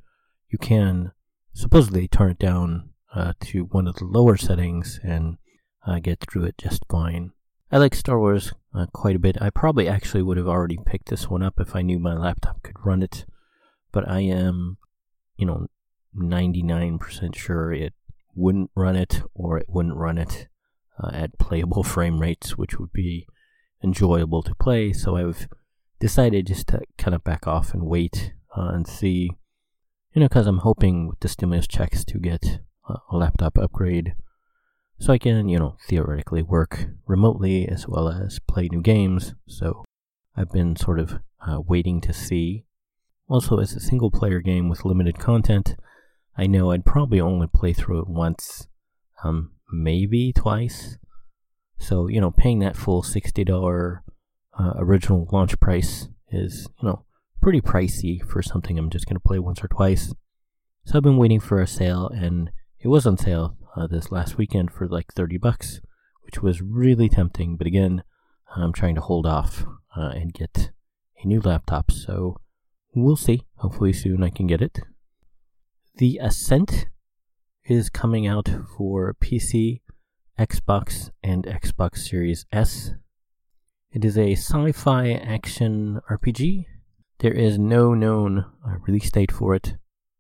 you 0.50 0.59
can 0.59 1.12
supposedly 1.54 2.09
turn 2.09 2.30
it 2.30 2.38
down 2.38 2.90
uh, 3.14 3.32
to 3.40 3.64
one 3.64 3.87
of 3.87 3.97
the 3.97 4.04
lower 4.04 4.37
settings 4.37 5.00
and 5.02 5.37
uh, 5.87 5.99
get 5.99 6.21
through 6.21 6.44
it 6.44 6.56
just 6.59 6.82
fine. 6.90 7.32
I 7.71 7.78
like 7.78 7.94
Star 7.94 8.18
Wars 8.18 8.52
uh, 8.75 8.87
quite 8.92 9.16
a 9.16 9.21
bit. 9.21 9.40
I 9.40 9.50
probably 9.50 9.88
actually 9.88 10.23
would 10.23 10.37
have 10.37 10.49
already 10.49 10.78
picked 10.85 11.09
this 11.09 11.28
one 11.28 11.42
up 11.42 11.59
if 11.59 11.75
I 11.75 11.82
knew 11.82 11.99
my 11.99 12.14
laptop 12.14 12.62
could 12.62 12.76
run 12.85 13.02
it, 13.02 13.25
but 13.92 14.09
I 14.09 14.21
am, 14.21 14.76
you 15.37 15.47
know, 15.47 15.66
99% 16.16 17.35
sure 17.35 17.73
it 17.73 17.94
wouldn't 18.35 18.71
run 18.75 18.97
it 18.97 19.23
or 19.35 19.59
it 19.59 19.66
wouldn't 19.68 19.97
run 19.97 20.18
it 20.18 20.49
uh, 21.02 21.11
at 21.12 21.38
playable 21.38 21.82
frame 21.82 22.18
rates, 22.18 22.56
which 22.56 22.78
would 22.78 22.92
be 22.92 23.26
enjoyable 23.82 24.42
to 24.42 24.54
play. 24.54 24.92
So 24.92 25.16
I've 25.16 25.49
decided 26.00 26.47
just 26.47 26.68
to 26.68 26.80
kind 26.99 27.14
of 27.14 27.25
back 27.25 27.47
off 27.47 27.75
and 27.75 27.85
wait 27.85 28.32
uh, 28.56 28.71
and 28.73 28.87
see, 28.87 29.30
you 30.12 30.21
know, 30.21 30.28
because 30.28 30.47
I'm 30.47 30.59
hoping 30.59 31.09
with 31.09 31.21
the 31.21 31.28
stimulus 31.28 31.66
checks 31.66 32.04
to 32.04 32.18
get 32.18 32.61
a 32.88 33.16
laptop 33.16 33.56
upgrade 33.59 34.14
so 35.02 35.12
I 35.12 35.18
can, 35.18 35.49
you 35.49 35.59
know, 35.59 35.76
theoretically 35.88 36.42
work 36.42 36.87
remotely 37.09 37.66
as 37.66 37.88
well 37.88 38.09
as 38.09 38.38
play 38.38 38.68
new 38.71 38.80
games. 38.80 39.35
So 39.49 39.85
I've 40.37 40.52
been 40.52 40.76
sort 40.76 41.00
of 41.00 41.18
uh, 41.44 41.61
waiting 41.61 42.00
to 42.02 42.12
see. 42.12 42.66
Also, 43.28 43.59
as 43.59 43.73
a 43.73 43.80
single 43.80 44.12
player 44.12 44.40
game 44.40 44.68
with 44.68 44.85
limited 44.85 45.18
content, 45.18 45.75
I 46.37 46.47
know 46.47 46.71
I'd 46.71 46.85
probably 46.85 47.21
only 47.21 47.49
play 47.49 47.73
through 47.73 48.02
it 48.02 48.09
once, 48.09 48.68
um, 49.25 49.50
maybe 49.72 50.32
twice. 50.32 50.98
So, 51.78 52.06
you 52.06 52.20
know, 52.20 52.30
paying 52.30 52.60
that 52.60 52.76
full 52.76 53.02
$60 53.02 54.00
uh, 54.58 54.72
original 54.76 55.28
launch 55.32 55.58
price 55.58 56.08
is, 56.30 56.68
you 56.80 56.88
know, 56.88 57.04
pretty 57.40 57.60
pricey 57.60 58.24
for 58.24 58.42
something 58.42 58.78
I'm 58.78 58.90
just 58.90 59.06
going 59.06 59.16
to 59.16 59.20
play 59.20 59.38
once 59.38 59.62
or 59.64 59.68
twice. 59.68 60.14
So 60.84 60.96
I've 60.96 61.02
been 61.02 61.16
waiting 61.16 61.40
for 61.40 61.60
a 61.60 61.66
sale, 61.66 62.08
and 62.08 62.50
it 62.80 62.88
was 62.88 63.06
on 63.06 63.16
sale 63.16 63.56
uh, 63.76 63.86
this 63.86 64.10
last 64.10 64.38
weekend 64.38 64.72
for 64.72 64.86
like 64.86 65.12
30 65.12 65.38
bucks, 65.38 65.80
which 66.22 66.40
was 66.42 66.62
really 66.62 67.08
tempting. 67.08 67.56
But 67.56 67.66
again, 67.66 68.02
I'm 68.54 68.72
trying 68.72 68.94
to 68.96 69.00
hold 69.00 69.26
off 69.26 69.64
uh, 69.96 70.12
and 70.14 70.32
get 70.32 70.70
a 71.22 71.26
new 71.26 71.40
laptop. 71.40 71.90
So 71.90 72.36
we'll 72.94 73.16
see. 73.16 73.42
Hopefully 73.56 73.92
soon 73.92 74.22
I 74.22 74.30
can 74.30 74.46
get 74.46 74.62
it. 74.62 74.80
The 75.96 76.18
Ascent 76.22 76.86
is 77.64 77.90
coming 77.90 78.26
out 78.26 78.49
for 78.76 79.14
PC, 79.21 79.81
Xbox, 80.38 81.11
and 81.23 81.45
Xbox 81.45 81.99
Series 81.99 82.47
S. 82.52 82.92
It 83.92 84.04
is 84.04 84.19
a 84.19 84.33
sci 84.33 84.73
fi 84.73 85.12
action 85.12 86.00
RPG. 86.11 86.66
There 87.19 87.33
is 87.33 87.59
no 87.59 87.95
known 87.95 88.47
uh, 88.66 88.78
release 88.87 89.11
date 89.11 89.31
for 89.31 89.54
it. 89.54 89.76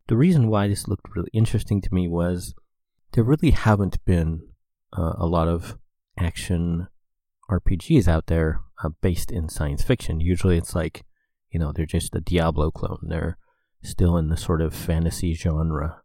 The 0.08 0.16
reason 0.16 0.48
why 0.48 0.68
this 0.68 0.86
looked 0.86 1.16
really 1.16 1.30
interesting 1.32 1.80
to 1.80 1.94
me 1.94 2.06
was 2.06 2.54
there 3.12 3.24
really 3.24 3.50
haven't 3.50 4.04
been 4.04 4.42
uh, 4.96 5.14
a 5.16 5.26
lot 5.26 5.48
of 5.48 5.78
action 6.18 6.88
RPGs 7.50 8.08
out 8.08 8.26
there 8.26 8.60
uh, 8.84 8.90
based 9.00 9.30
in 9.32 9.48
science 9.48 9.82
fiction. 9.82 10.20
Usually 10.20 10.58
it's 10.58 10.74
like, 10.74 11.04
you 11.50 11.58
know, 11.58 11.72
they're 11.72 11.86
just 11.86 12.14
a 12.14 12.20
Diablo 12.20 12.70
clone. 12.70 13.06
They're 13.08 13.38
still 13.82 14.16
in 14.16 14.28
the 14.28 14.36
sort 14.36 14.60
of 14.60 14.74
fantasy 14.74 15.34
genre. 15.34 16.01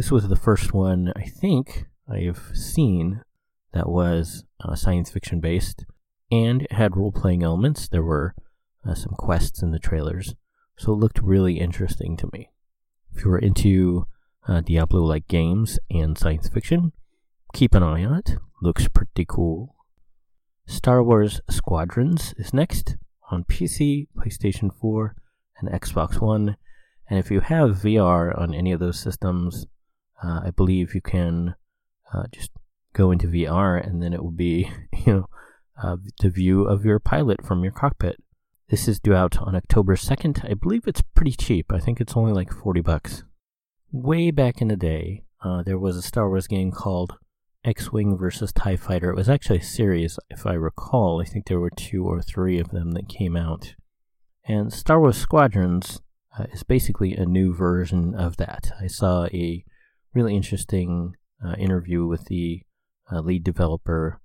This 0.00 0.10
was 0.10 0.28
the 0.28 0.34
first 0.34 0.72
one 0.72 1.12
I 1.14 1.24
think 1.24 1.84
I've 2.08 2.52
seen 2.54 3.20
that 3.74 3.86
was 3.86 4.46
uh, 4.64 4.74
science 4.74 5.10
fiction 5.10 5.40
based 5.40 5.84
and 6.32 6.66
had 6.70 6.96
role 6.96 7.12
playing 7.12 7.42
elements. 7.42 7.86
There 7.86 8.02
were 8.02 8.34
uh, 8.82 8.94
some 8.94 9.12
quests 9.12 9.60
in 9.60 9.72
the 9.72 9.78
trailers. 9.78 10.34
so 10.78 10.94
it 10.94 10.96
looked 10.96 11.18
really 11.18 11.60
interesting 11.60 12.16
to 12.16 12.30
me. 12.32 12.48
If 13.14 13.26
you 13.26 13.30
were 13.30 13.38
into 13.38 14.06
uh, 14.48 14.62
Diablo 14.62 15.02
like 15.02 15.28
games 15.28 15.78
and 15.90 16.16
science 16.16 16.48
fiction, 16.48 16.92
keep 17.52 17.74
an 17.74 17.82
eye 17.82 18.02
on 18.02 18.14
it. 18.14 18.36
Looks 18.62 18.88
pretty 18.88 19.26
cool. 19.28 19.76
Star 20.64 21.02
Wars 21.02 21.42
Squadrons 21.50 22.32
is 22.38 22.54
next 22.54 22.96
on 23.30 23.44
PC, 23.44 24.08
PlayStation 24.16 24.70
4, 24.74 25.14
and 25.58 25.68
Xbox 25.68 26.22
One. 26.22 26.56
And 27.06 27.18
if 27.18 27.30
you 27.30 27.40
have 27.40 27.82
VR 27.82 28.34
on 28.40 28.54
any 28.54 28.72
of 28.72 28.80
those 28.80 28.98
systems, 28.98 29.66
uh, 30.22 30.40
I 30.44 30.50
believe 30.50 30.94
you 30.94 31.00
can 31.00 31.54
uh, 32.12 32.24
just 32.32 32.50
go 32.92 33.10
into 33.10 33.26
VR 33.26 33.84
and 33.84 34.02
then 34.02 34.12
it 34.12 34.22
will 34.22 34.30
be, 34.30 34.70
you 35.06 35.12
know, 35.12 35.26
uh, 35.82 35.96
the 36.20 36.30
view 36.30 36.64
of 36.64 36.84
your 36.84 36.98
pilot 36.98 37.44
from 37.44 37.62
your 37.62 37.72
cockpit. 37.72 38.16
This 38.68 38.86
is 38.86 39.00
due 39.00 39.14
out 39.14 39.38
on 39.38 39.56
October 39.56 39.96
2nd. 39.96 40.48
I 40.48 40.54
believe 40.54 40.86
it's 40.86 41.02
pretty 41.14 41.32
cheap. 41.32 41.72
I 41.72 41.80
think 41.80 42.00
it's 42.00 42.16
only 42.16 42.32
like 42.32 42.52
40 42.52 42.82
bucks. 42.82 43.24
Way 43.90 44.30
back 44.30 44.60
in 44.60 44.68
the 44.68 44.76
day, 44.76 45.24
uh, 45.42 45.62
there 45.62 45.78
was 45.78 45.96
a 45.96 46.02
Star 46.02 46.28
Wars 46.28 46.46
game 46.46 46.70
called 46.70 47.16
X 47.64 47.90
Wing 47.92 48.16
versus 48.16 48.52
TIE 48.52 48.76
Fighter. 48.76 49.10
It 49.10 49.16
was 49.16 49.28
actually 49.28 49.58
a 49.58 49.64
series, 49.64 50.18
if 50.30 50.46
I 50.46 50.52
recall. 50.52 51.20
I 51.20 51.24
think 51.24 51.46
there 51.46 51.58
were 51.58 51.70
two 51.70 52.04
or 52.04 52.22
three 52.22 52.60
of 52.60 52.70
them 52.70 52.92
that 52.92 53.08
came 53.08 53.36
out. 53.36 53.74
And 54.44 54.72
Star 54.72 55.00
Wars 55.00 55.16
Squadrons 55.16 56.00
uh, 56.38 56.44
is 56.52 56.62
basically 56.62 57.14
a 57.14 57.26
new 57.26 57.52
version 57.52 58.14
of 58.14 58.36
that. 58.36 58.70
I 58.80 58.86
saw 58.86 59.26
a 59.26 59.64
really 60.14 60.36
interesting 60.36 61.16
uh, 61.44 61.54
interview 61.58 62.06
with 62.06 62.26
the 62.26 62.62
uh, 63.12 63.20
lead 63.20 63.44
developer, 63.44 64.20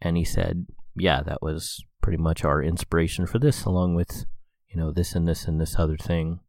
and 0.00 0.16
he 0.16 0.24
said, 0.24 0.66
Yeah, 0.96 1.22
that 1.22 1.42
was 1.42 1.84
pretty 2.02 2.18
much 2.18 2.44
our 2.44 2.62
inspiration 2.62 3.26
for 3.26 3.38
this, 3.38 3.64
along 3.64 3.94
with, 3.94 4.24
you 4.68 4.76
know, 4.76 4.92
this 4.92 5.14
and 5.14 5.26
this 5.26 5.46
and 5.46 5.60
this 5.60 5.76
other 5.78 5.96
thing. 5.96 6.40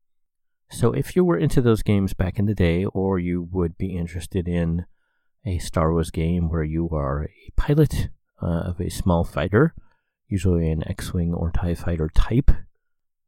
So 0.70 0.91
if 0.91 1.15
you 1.15 1.24
were 1.24 1.38
into 1.38 1.62
those 1.62 1.84
games 1.84 2.13
back 2.13 2.39
in 2.39 2.46
the 2.46 2.55
day, 2.55 2.86
or 2.86 3.20
you 3.20 3.48
would 3.51 3.77
be 3.77 3.96
interested 3.96 4.48
in 4.48 4.86
a 5.46 5.60
Star 5.60 5.91
Wars 5.91 6.12
game 6.12 6.50
where 6.50 6.63
you 6.63 6.89
are 6.91 7.25
a 7.25 7.51
pilot 7.55 8.10
uh, 8.41 8.63
of 8.65 8.82
a 8.82 8.89
small 8.89 9.24
fighter, 9.24 9.75
usually 10.27 10.70
an 10.70 10.88
X 10.88 11.13
Wing 11.13 11.34
or 11.34 11.51
TIE 11.51 11.75
fighter 11.75 12.10
type, 12.13 12.51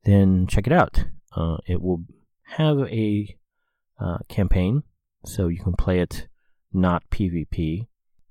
then 0.03 0.47
check 0.47 0.67
it 0.67 0.73
out. 0.73 1.05
Uh, 1.35 1.57
it 1.67 1.81
will 1.81 2.03
have 2.43 2.79
a 2.79 3.37
uh, 3.99 4.17
campaign, 4.27 4.83
so 5.25 5.47
you 5.47 5.59
can 5.59 5.73
play 5.73 5.99
it 5.99 6.27
not 6.73 7.09
PvP, 7.09 7.87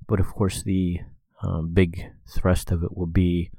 but 0.06 0.20
of 0.20 0.28
course, 0.34 0.62
the 0.62 1.00
um, 1.42 1.72
big 1.72 2.12
thrust 2.28 2.70
of 2.70 2.82
it 2.82 2.96
will 2.96 3.06
be 3.06 3.50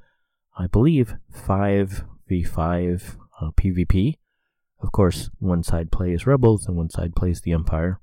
I 0.58 0.66
believe, 0.66 1.16
5v5 1.32 3.16
uh, 3.40 3.52
PvP. 3.52 4.18
Of 4.82 4.92
course, 4.92 5.30
one 5.38 5.62
side 5.64 5.92
plays 5.92 6.26
Rebels 6.26 6.68
and 6.68 6.76
one 6.76 6.90
side 6.90 7.16
plays 7.16 7.42
the 7.42 7.52
Empire. 7.52 8.00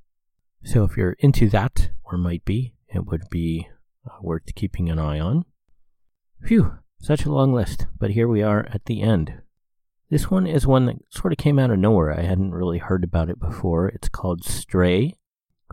So 0.62 0.84
if 0.84 0.96
you're 0.96 1.16
into 1.18 1.48
that, 1.50 1.90
or 2.04 2.16
might 2.16 2.44
be, 2.44 2.74
it 2.88 3.06
would 3.06 3.28
be 3.28 3.68
uh, 4.06 4.18
worth 4.20 4.54
keeping 4.54 4.88
an 4.88 5.00
eye 5.00 5.18
on. 5.18 5.44
Phew, 6.46 6.78
such 7.00 7.24
a 7.24 7.32
long 7.32 7.52
list, 7.52 7.86
but 7.98 8.12
here 8.12 8.28
we 8.28 8.42
are 8.42 8.68
at 8.72 8.84
the 8.86 9.02
end. 9.02 9.42
This 10.11 10.30
one 10.30 10.46
is 10.46 10.66
one 10.66 10.87
that 10.87 10.96
sort 11.11 11.32
of 11.32 11.38
came 11.38 11.58
out 11.58 11.70
of 11.70 11.78
nowhere. 11.78 12.12
I 12.12 12.23
hadn't 12.23 12.52
really 12.52 12.78
heard 12.78 13.04
about 13.04 13.30
it 13.30 13.40
before. 13.40 13.88
It's 13.88 14.08
called 14.08 14.44
Stray 14.44 15.14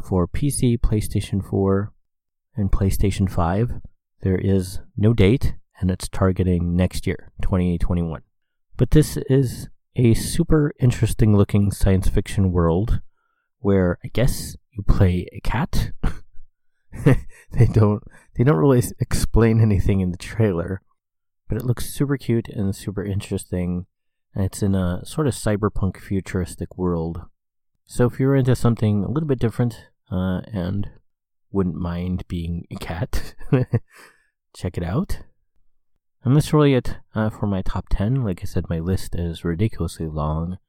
for 0.03 0.27
PC, 0.27 0.79
PlayStation 0.79 1.43
4, 1.43 1.93
and 2.55 2.71
PlayStation 2.71 3.29
5. 3.29 3.81
There 4.21 4.37
is 4.37 4.79
no 4.95 5.13
date, 5.13 5.55
and 5.79 5.91
it's 5.91 6.07
targeting 6.07 6.75
next 6.75 7.05
year, 7.05 7.31
2021. 7.41 8.21
But 8.77 8.91
this 8.91 9.17
is 9.29 9.69
a 9.95 10.13
super 10.13 10.73
interesting 10.79 11.35
looking 11.35 11.71
science 11.71 12.07
fiction 12.07 12.51
world 12.51 13.01
where 13.59 13.97
I 14.03 14.07
guess 14.07 14.55
you 14.71 14.83
play 14.83 15.27
a 15.33 15.41
cat. 15.41 15.91
they 17.05 17.67
don't 17.71 18.03
they 18.35 18.43
don't 18.43 18.57
really 18.57 18.81
explain 18.99 19.61
anything 19.61 19.99
in 19.99 20.11
the 20.11 20.17
trailer, 20.17 20.81
but 21.47 21.57
it 21.57 21.65
looks 21.65 21.93
super 21.93 22.17
cute 22.17 22.47
and 22.47 22.75
super 22.75 23.03
interesting. 23.03 23.85
It's 24.35 24.63
in 24.63 24.75
a 24.75 25.05
sort 25.05 25.27
of 25.27 25.33
cyberpunk 25.33 25.97
futuristic 25.97 26.77
world. 26.77 27.23
So 27.85 28.05
if 28.05 28.19
you're 28.19 28.35
into 28.35 28.55
something 28.55 29.03
a 29.03 29.11
little 29.11 29.27
bit 29.27 29.39
different 29.39 29.87
uh, 30.11 30.41
and 30.53 30.89
wouldn't 31.51 31.75
mind 31.75 32.25
being 32.27 32.65
a 32.71 32.75
cat, 32.75 33.35
check 34.55 34.77
it 34.77 34.83
out. 34.83 35.19
And 36.23 36.35
that's 36.35 36.53
really 36.53 36.73
it 36.75 36.97
uh, 37.15 37.29
for 37.29 37.47
my 37.47 37.61
top 37.61 37.87
10. 37.89 38.23
Like 38.23 38.41
I 38.41 38.45
said, 38.45 38.69
my 38.69 38.79
list 38.79 39.15
is 39.15 39.43
ridiculously 39.43 40.07
long, 40.07 40.59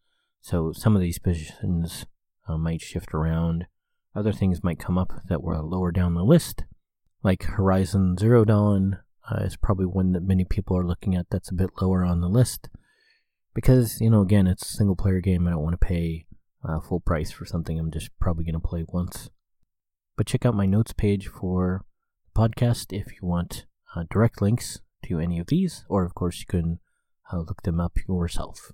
so 0.40 0.72
some 0.72 0.96
of 0.96 1.02
these 1.02 1.18
positions 1.18 2.06
uh, 2.48 2.56
might 2.56 2.80
shift 2.80 3.12
around. 3.12 3.66
Other 4.14 4.32
things 4.32 4.64
might 4.64 4.78
come 4.78 4.98
up 4.98 5.22
that 5.28 5.42
were 5.42 5.56
lower 5.58 5.92
down 5.92 6.14
the 6.14 6.24
list, 6.24 6.64
like 7.22 7.44
Horizon 7.44 8.16
Zero 8.18 8.44
Dawn 8.44 8.98
uh, 9.30 9.42
is 9.42 9.56
probably 9.56 9.86
one 9.86 10.12
that 10.12 10.22
many 10.22 10.44
people 10.44 10.76
are 10.76 10.86
looking 10.86 11.14
at 11.14 11.26
that's 11.30 11.50
a 11.50 11.54
bit 11.54 11.70
lower 11.80 12.04
on 12.04 12.20
the 12.20 12.28
list. 12.28 12.68
Because, 13.54 14.00
you 14.00 14.08
know, 14.08 14.22
again, 14.22 14.46
it's 14.46 14.70
a 14.70 14.76
single 14.76 14.96
player 14.96 15.20
game. 15.20 15.46
I 15.46 15.50
don't 15.50 15.62
want 15.62 15.78
to 15.78 15.86
pay 15.86 16.26
uh, 16.66 16.80
full 16.80 17.00
price 17.00 17.30
for 17.30 17.44
something 17.44 17.78
I'm 17.78 17.90
just 17.90 18.10
probably 18.18 18.44
going 18.44 18.54
to 18.54 18.60
play 18.60 18.84
once. 18.88 19.30
But 20.16 20.26
check 20.26 20.46
out 20.46 20.54
my 20.54 20.66
notes 20.66 20.92
page 20.92 21.28
for 21.28 21.84
the 22.32 22.40
podcast 22.40 22.86
if 22.90 23.12
you 23.12 23.28
want 23.28 23.66
uh, 23.94 24.04
direct 24.10 24.40
links 24.40 24.80
to 25.06 25.18
any 25.18 25.38
of 25.38 25.48
these, 25.48 25.84
or 25.88 26.04
of 26.04 26.14
course 26.14 26.40
you 26.40 26.46
can 26.46 26.78
uh, 27.32 27.38
look 27.38 27.62
them 27.62 27.80
up 27.80 27.92
yourself. 28.08 28.72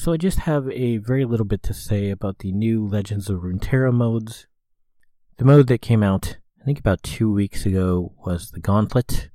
So 0.00 0.14
I 0.14 0.16
just 0.16 0.38
have 0.38 0.66
a 0.70 0.96
very 0.96 1.26
little 1.26 1.44
bit 1.44 1.62
to 1.64 1.74
say 1.74 2.08
about 2.08 2.38
the 2.38 2.52
new 2.52 2.86
Legends 2.86 3.28
of 3.28 3.40
Runeterra 3.40 3.92
modes. 3.92 4.46
The 5.36 5.44
mode 5.44 5.66
that 5.66 5.82
came 5.82 6.02
out, 6.02 6.38
I 6.58 6.64
think 6.64 6.78
about 6.78 7.02
two 7.02 7.30
weeks 7.30 7.66
ago, 7.66 8.14
was 8.24 8.50
the 8.50 8.60
Gauntlet. 8.60 9.28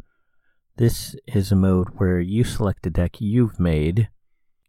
This 0.77 1.15
is 1.27 1.51
a 1.51 1.55
mode 1.55 1.89
where 1.97 2.19
you 2.19 2.43
select 2.43 2.87
a 2.87 2.89
deck 2.89 3.21
you've 3.21 3.59
made, 3.59 4.09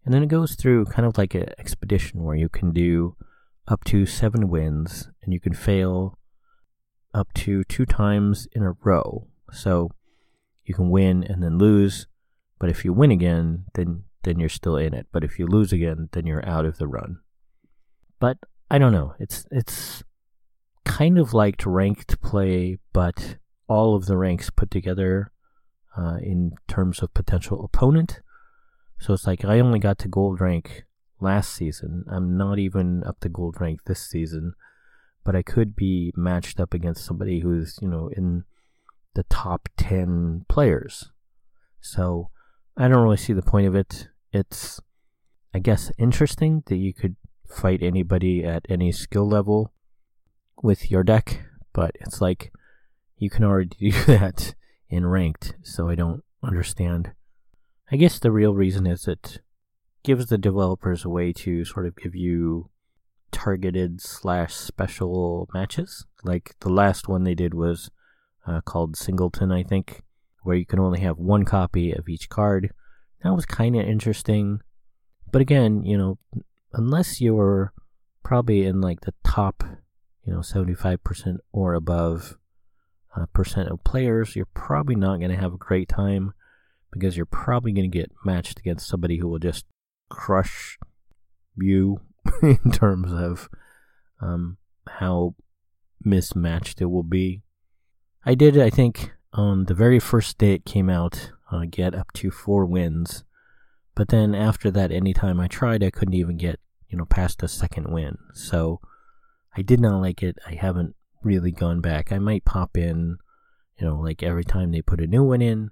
and 0.04 0.12
then 0.12 0.22
it 0.22 0.28
goes 0.28 0.54
through 0.54 0.84
kind 0.84 1.08
of 1.08 1.16
like 1.16 1.34
an 1.34 1.48
expedition 1.58 2.24
where 2.24 2.36
you 2.36 2.50
can 2.50 2.74
do 2.74 3.16
up 3.66 3.82
to 3.84 4.04
seven 4.04 4.50
wins, 4.50 5.08
and 5.22 5.32
you 5.32 5.40
can 5.40 5.54
fail 5.54 6.18
up 7.14 7.32
to 7.32 7.64
two 7.64 7.86
times 7.86 8.46
in 8.52 8.62
a 8.62 8.72
row. 8.84 9.28
So 9.50 9.92
you 10.62 10.74
can 10.74 10.90
win 10.90 11.24
and 11.24 11.42
then 11.42 11.56
lose, 11.56 12.06
but 12.58 12.68
if 12.68 12.84
you 12.84 12.92
win 12.92 13.10
again, 13.10 13.64
then 13.72 14.02
then 14.26 14.40
you're 14.40 14.48
still 14.48 14.76
in 14.76 14.92
it. 14.92 15.06
But 15.12 15.22
if 15.22 15.38
you 15.38 15.46
lose 15.46 15.72
again, 15.72 16.08
then 16.12 16.26
you're 16.26 16.46
out 16.46 16.66
of 16.66 16.78
the 16.78 16.88
run. 16.88 17.20
But 18.18 18.38
I 18.68 18.78
don't 18.78 18.92
know. 18.92 19.14
It's 19.20 19.46
it's 19.52 20.02
kind 20.84 21.16
of 21.16 21.32
like 21.32 21.62
ranked 21.64 22.20
play, 22.20 22.78
but 22.92 23.36
all 23.68 23.94
of 23.94 24.06
the 24.06 24.16
ranks 24.16 24.50
put 24.50 24.70
together 24.70 25.30
uh, 25.96 26.16
in 26.20 26.52
terms 26.66 27.02
of 27.02 27.14
potential 27.14 27.64
opponent. 27.64 28.20
So 28.98 29.14
it's 29.14 29.28
like 29.28 29.44
I 29.44 29.60
only 29.60 29.78
got 29.78 29.98
to 30.00 30.08
gold 30.08 30.40
rank 30.40 30.84
last 31.20 31.54
season. 31.54 32.04
I'm 32.10 32.36
not 32.36 32.58
even 32.58 33.04
up 33.04 33.20
to 33.20 33.28
gold 33.28 33.60
rank 33.60 33.80
this 33.86 34.02
season, 34.02 34.54
but 35.22 35.36
I 35.36 35.42
could 35.42 35.76
be 35.76 36.12
matched 36.16 36.58
up 36.58 36.74
against 36.74 37.04
somebody 37.04 37.40
who's 37.40 37.78
you 37.80 37.88
know 37.88 38.10
in 38.16 38.42
the 39.14 39.22
top 39.24 39.68
ten 39.76 40.46
players. 40.48 41.12
So 41.80 42.30
I 42.76 42.88
don't 42.88 43.04
really 43.04 43.16
see 43.16 43.32
the 43.32 43.42
point 43.42 43.68
of 43.68 43.76
it 43.76 44.08
it's, 44.32 44.80
I 45.54 45.58
guess, 45.58 45.90
interesting 45.98 46.62
that 46.66 46.76
you 46.76 46.92
could 46.92 47.16
fight 47.48 47.82
anybody 47.82 48.44
at 48.44 48.66
any 48.68 48.92
skill 48.92 49.28
level 49.28 49.72
with 50.62 50.90
your 50.90 51.02
deck, 51.02 51.44
but 51.72 51.92
it's 52.00 52.20
like 52.20 52.52
you 53.18 53.30
can 53.30 53.44
already 53.44 53.76
do 53.78 53.92
that 54.06 54.54
in 54.88 55.06
ranked, 55.06 55.54
so 55.62 55.88
I 55.88 55.94
don't 55.94 56.22
understand. 56.42 57.12
I 57.90 57.96
guess 57.96 58.18
the 58.18 58.32
real 58.32 58.54
reason 58.54 58.86
is 58.86 59.06
it 59.06 59.40
gives 60.02 60.26
the 60.26 60.38
developers 60.38 61.04
a 61.04 61.08
way 61.08 61.32
to 61.32 61.64
sort 61.64 61.86
of 61.86 61.96
give 61.96 62.14
you 62.14 62.70
targeted 63.32 64.00
slash 64.00 64.54
special 64.54 65.48
matches. 65.52 66.06
Like 66.24 66.54
the 66.60 66.68
last 66.68 67.08
one 67.08 67.24
they 67.24 67.34
did 67.34 67.54
was 67.54 67.90
uh, 68.46 68.60
called 68.60 68.96
Singleton, 68.96 69.50
I 69.52 69.62
think, 69.62 70.02
where 70.42 70.56
you 70.56 70.66
can 70.66 70.80
only 70.80 71.00
have 71.00 71.18
one 71.18 71.44
copy 71.44 71.92
of 71.92 72.08
each 72.08 72.28
card 72.28 72.72
that 73.22 73.34
was 73.34 73.46
kind 73.46 73.76
of 73.76 73.86
interesting. 73.86 74.60
But 75.30 75.42
again, 75.42 75.84
you 75.84 75.96
know, 75.98 76.18
unless 76.72 77.20
you're 77.20 77.72
probably 78.22 78.64
in 78.64 78.80
like 78.80 79.00
the 79.00 79.14
top, 79.24 79.62
you 80.24 80.32
know, 80.32 80.40
75% 80.40 81.38
or 81.52 81.74
above 81.74 82.36
uh, 83.16 83.26
percent 83.32 83.68
of 83.68 83.84
players, 83.84 84.36
you're 84.36 84.48
probably 84.54 84.94
not 84.94 85.18
going 85.18 85.30
to 85.30 85.36
have 85.36 85.54
a 85.54 85.58
great 85.58 85.88
time 85.88 86.34
because 86.92 87.16
you're 87.16 87.26
probably 87.26 87.72
going 87.72 87.90
to 87.90 87.98
get 87.98 88.10
matched 88.24 88.58
against 88.58 88.88
somebody 88.88 89.18
who 89.18 89.28
will 89.28 89.38
just 89.38 89.64
crush 90.08 90.78
you 91.56 92.00
in 92.42 92.70
terms 92.70 93.12
of 93.12 93.48
um, 94.20 94.56
how 94.88 95.34
mismatched 96.02 96.80
it 96.80 96.86
will 96.86 97.02
be. 97.02 97.42
I 98.24 98.34
did, 98.34 98.58
I 98.58 98.70
think, 98.70 99.12
on 99.32 99.66
the 99.66 99.74
very 99.74 100.00
first 100.00 100.38
day 100.38 100.54
it 100.54 100.64
came 100.64 100.90
out, 100.90 101.32
uh, 101.50 101.64
get 101.70 101.94
up 101.94 102.12
to 102.14 102.30
four 102.30 102.66
wins. 102.66 103.24
But 103.94 104.08
then 104.08 104.34
after 104.34 104.70
that, 104.72 104.92
anytime 104.92 105.40
I 105.40 105.48
tried, 105.48 105.82
I 105.82 105.90
couldn't 105.90 106.14
even 106.14 106.36
get, 106.36 106.60
you 106.88 106.98
know, 106.98 107.06
past 107.06 107.42
a 107.42 107.48
second 107.48 107.90
win. 107.90 108.18
So 108.34 108.80
I 109.56 109.62
did 109.62 109.80
not 109.80 110.00
like 110.00 110.22
it. 110.22 110.36
I 110.46 110.54
haven't 110.54 110.94
really 111.22 111.50
gone 111.50 111.80
back. 111.80 112.12
I 112.12 112.18
might 112.18 112.44
pop 112.44 112.76
in, 112.76 113.16
you 113.78 113.86
know, 113.86 113.96
like 113.96 114.22
every 114.22 114.44
time 114.44 114.70
they 114.70 114.82
put 114.82 115.00
a 115.00 115.06
new 115.06 115.24
one 115.24 115.42
in, 115.42 115.70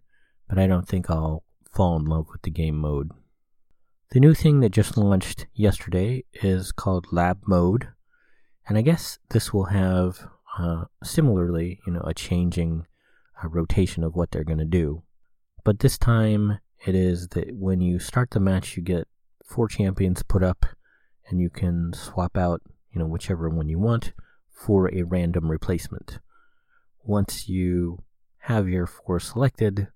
but 0.48 0.58
I 0.58 0.66
don't 0.66 0.88
think 0.88 1.08
I'll 1.08 1.44
fall 1.70 1.96
in 1.96 2.04
love 2.04 2.28
with 2.30 2.42
the 2.42 2.50
game 2.50 2.78
mode. 2.78 3.10
The 4.10 4.20
new 4.20 4.34
thing 4.34 4.60
that 4.60 4.70
just 4.70 4.96
launched 4.96 5.46
yesterday 5.54 6.24
is 6.34 6.72
called 6.72 7.06
Lab 7.10 7.40
Mode, 7.46 7.88
and 8.68 8.78
I 8.78 8.82
guess 8.82 9.18
this 9.30 9.52
will 9.52 9.66
have 9.66 10.28
uh, 10.58 10.84
similarly, 11.02 11.80
you 11.86 11.92
know, 11.92 12.02
a 12.04 12.14
changing 12.14 12.86
uh, 13.42 13.48
rotation 13.48 14.04
of 14.04 14.14
what 14.14 14.30
they're 14.30 14.44
going 14.44 14.58
to 14.58 14.64
do. 14.64 15.02
But 15.64 15.78
this 15.78 15.96
time, 15.96 16.58
it 16.86 16.94
is 16.94 17.28
that 17.28 17.54
when 17.56 17.80
you 17.80 17.98
start 17.98 18.30
the 18.30 18.40
match, 18.40 18.76
you 18.76 18.82
get 18.82 19.08
four 19.42 19.66
champions 19.68 20.22
put 20.22 20.42
up, 20.42 20.66
and 21.26 21.40
you 21.40 21.48
can 21.48 21.92
swap 21.94 22.36
out, 22.36 22.60
you 22.92 22.98
know, 22.98 23.06
whichever 23.06 23.48
one 23.48 23.68
you 23.68 23.78
want 23.78 24.12
for 24.50 24.92
a 24.94 25.02
random 25.02 25.50
replacement. 25.50 26.18
Once 27.02 27.48
you 27.48 28.02
have 28.40 28.68
your 28.68 28.86
four 28.86 29.18
selected, 29.18 29.88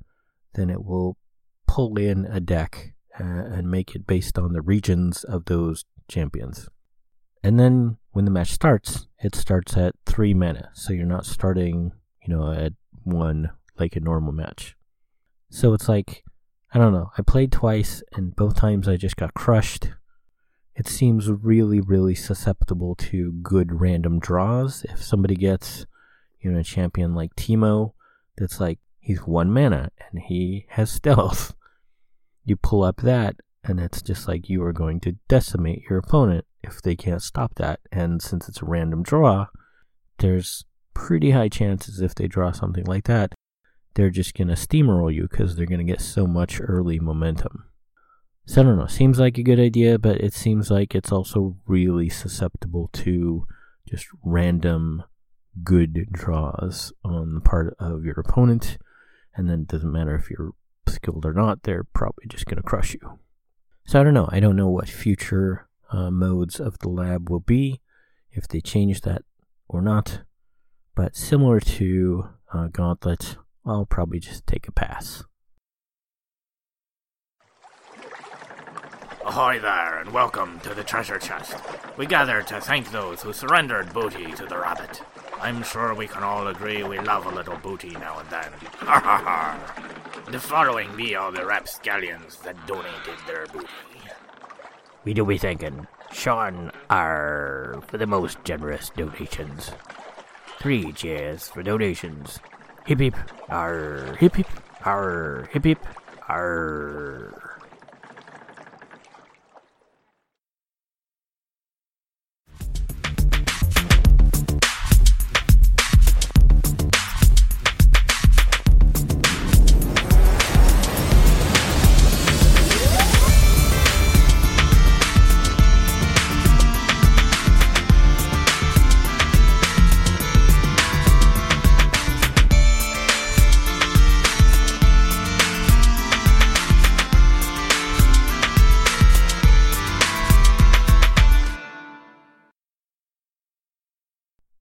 then 0.54 0.70
it 0.70 0.84
will 0.84 1.18
pull 1.66 1.98
in 1.98 2.24
a 2.24 2.40
deck 2.40 2.94
uh, 3.20 3.24
and 3.24 3.70
make 3.70 3.94
it 3.94 4.06
based 4.06 4.38
on 4.38 4.54
the 4.54 4.62
regions 4.62 5.22
of 5.24 5.44
those 5.44 5.84
champions. 6.08 6.68
And 7.42 7.60
then 7.60 7.98
when 8.12 8.24
the 8.24 8.30
match 8.30 8.52
starts, 8.52 9.06
it 9.22 9.34
starts 9.34 9.76
at 9.76 9.94
three 10.06 10.32
mana, 10.32 10.70
so 10.72 10.92
you're 10.92 11.06
not 11.06 11.26
starting, 11.26 11.92
you 12.22 12.34
know, 12.34 12.52
at 12.52 12.72
one 13.04 13.50
like 13.78 13.96
a 13.96 14.00
normal 14.00 14.32
match. 14.32 14.74
So 15.50 15.72
it's 15.74 15.88
like, 15.88 16.24
I 16.72 16.78
don't 16.78 16.92
know, 16.92 17.10
I 17.16 17.22
played 17.22 17.52
twice, 17.52 18.02
and 18.12 18.36
both 18.36 18.56
times 18.56 18.88
I 18.88 18.96
just 18.96 19.16
got 19.16 19.34
crushed. 19.34 19.90
It 20.74 20.86
seems 20.86 21.30
really, 21.30 21.80
really 21.80 22.14
susceptible 22.14 22.94
to 22.96 23.32
good 23.32 23.80
random 23.80 24.20
draws. 24.20 24.84
If 24.84 25.02
somebody 25.02 25.34
gets, 25.34 25.86
you 26.40 26.52
know, 26.52 26.60
a 26.60 26.64
champion 26.64 27.14
like 27.14 27.34
Teemo, 27.34 27.94
that's 28.36 28.60
like, 28.60 28.78
he's 29.00 29.20
one 29.20 29.50
mana 29.50 29.90
and 30.10 30.20
he 30.20 30.66
has 30.70 30.90
stealth. 30.90 31.54
You 32.44 32.56
pull 32.56 32.82
up 32.82 32.98
that, 32.98 33.36
and 33.64 33.80
it's 33.80 34.02
just 34.02 34.28
like 34.28 34.48
you 34.48 34.62
are 34.62 34.72
going 34.72 35.00
to 35.00 35.16
decimate 35.28 35.84
your 35.88 35.98
opponent 35.98 36.44
if 36.62 36.80
they 36.82 36.94
can't 36.94 37.22
stop 37.22 37.54
that. 37.56 37.80
And 37.90 38.22
since 38.22 38.48
it's 38.48 38.62
a 38.62 38.66
random 38.66 39.02
draw, 39.02 39.46
there's 40.18 40.64
pretty 40.94 41.30
high 41.30 41.48
chances 41.48 42.00
if 42.00 42.14
they 42.14 42.26
draw 42.26 42.52
something 42.52 42.84
like 42.84 43.04
that, 43.04 43.32
they're 43.98 44.10
just 44.10 44.34
going 44.34 44.46
to 44.46 44.54
steamroll 44.54 45.12
you 45.12 45.26
because 45.28 45.56
they're 45.56 45.66
going 45.66 45.84
to 45.84 45.92
get 45.92 46.00
so 46.00 46.24
much 46.24 46.60
early 46.60 47.00
momentum. 47.00 47.64
So 48.46 48.60
I 48.60 48.64
don't 48.64 48.78
know, 48.78 48.86
seems 48.86 49.18
like 49.18 49.38
a 49.38 49.42
good 49.42 49.58
idea, 49.58 49.98
but 49.98 50.20
it 50.20 50.32
seems 50.32 50.70
like 50.70 50.94
it's 50.94 51.10
also 51.10 51.56
really 51.66 52.08
susceptible 52.08 52.90
to 52.92 53.44
just 53.88 54.06
random 54.24 55.02
good 55.64 56.12
draws 56.12 56.92
on 57.04 57.34
the 57.34 57.40
part 57.40 57.74
of 57.80 58.04
your 58.04 58.20
opponent. 58.20 58.78
And 59.34 59.50
then 59.50 59.62
it 59.62 59.66
doesn't 59.66 59.90
matter 59.90 60.14
if 60.14 60.30
you're 60.30 60.52
skilled 60.86 61.26
or 61.26 61.32
not, 61.32 61.64
they're 61.64 61.84
probably 61.92 62.26
just 62.28 62.46
going 62.46 62.58
to 62.58 62.62
crush 62.62 62.94
you. 62.94 63.18
So 63.84 64.00
I 64.00 64.04
don't 64.04 64.14
know. 64.14 64.28
I 64.30 64.38
don't 64.38 64.56
know 64.56 64.68
what 64.68 64.88
future 64.88 65.66
uh, 65.90 66.12
modes 66.12 66.60
of 66.60 66.78
the 66.78 66.88
lab 66.88 67.28
will 67.28 67.40
be, 67.40 67.80
if 68.30 68.46
they 68.46 68.60
change 68.60 69.00
that 69.00 69.22
or 69.66 69.82
not. 69.82 70.20
But 70.94 71.16
similar 71.16 71.58
to 71.58 72.28
uh, 72.54 72.68
Gauntlet, 72.68 73.36
I'll 73.68 73.84
probably 73.84 74.18
just 74.18 74.46
take 74.46 74.66
a 74.66 74.72
pass. 74.72 75.24
Ahoy 79.26 79.60
there, 79.60 80.00
and 80.00 80.10
welcome 80.10 80.58
to 80.60 80.72
the 80.72 80.82
treasure 80.82 81.18
chest. 81.18 81.54
We 81.98 82.06
gather 82.06 82.40
to 82.44 82.62
thank 82.62 82.90
those 82.90 83.20
who 83.20 83.34
surrendered 83.34 83.92
booty 83.92 84.32
to 84.32 84.46
the 84.46 84.56
rabbit. 84.56 85.02
I'm 85.38 85.62
sure 85.62 85.92
we 85.92 86.06
can 86.06 86.22
all 86.22 86.48
agree 86.48 86.82
we 86.82 86.98
love 86.98 87.26
a 87.26 87.34
little 87.34 87.58
booty 87.58 87.90
now 87.90 88.18
and 88.18 88.30
then. 88.30 88.50
Ha 88.78 89.00
ha 89.00 89.18
ha! 89.22 90.22
The 90.30 90.40
following 90.40 90.96
be 90.96 91.14
all 91.14 91.30
the 91.30 91.44
rapscallions 91.44 92.38
that 92.38 92.66
donated 92.66 93.18
their 93.26 93.46
booty. 93.48 93.66
We 95.04 95.12
do 95.12 95.26
be 95.26 95.36
thanking 95.36 95.86
Sean 96.10 96.72
R 96.88 97.82
for 97.86 97.98
the 97.98 98.06
most 98.06 98.42
generous 98.44 98.90
donations. 98.96 99.72
Three 100.58 100.90
cheers 100.92 101.48
for 101.48 101.62
donations. 101.62 102.40
Hip 102.88 103.00
hip. 103.00 103.16
R 103.50 104.16
hip 104.18 104.36
hip. 104.36 104.46
R 104.82 105.46
hip 105.52 105.64
hip. 105.66 105.86
R. 106.26 107.47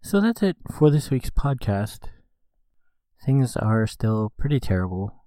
So 0.08 0.22
that's 0.22 0.42
it 0.42 0.56
for 0.72 0.90
this 0.90 1.10
week's 1.10 1.30
podcast. 1.30 2.08
Things 3.26 3.58
are 3.58 3.86
still 3.86 4.32
pretty 4.38 4.58
terrible. 4.58 5.26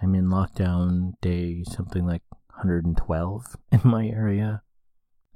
I'm 0.00 0.14
in 0.14 0.26
lockdown 0.26 1.14
day 1.20 1.64
something 1.64 2.06
like 2.06 2.22
112 2.50 3.56
in 3.72 3.80
my 3.82 4.06
area. 4.06 4.62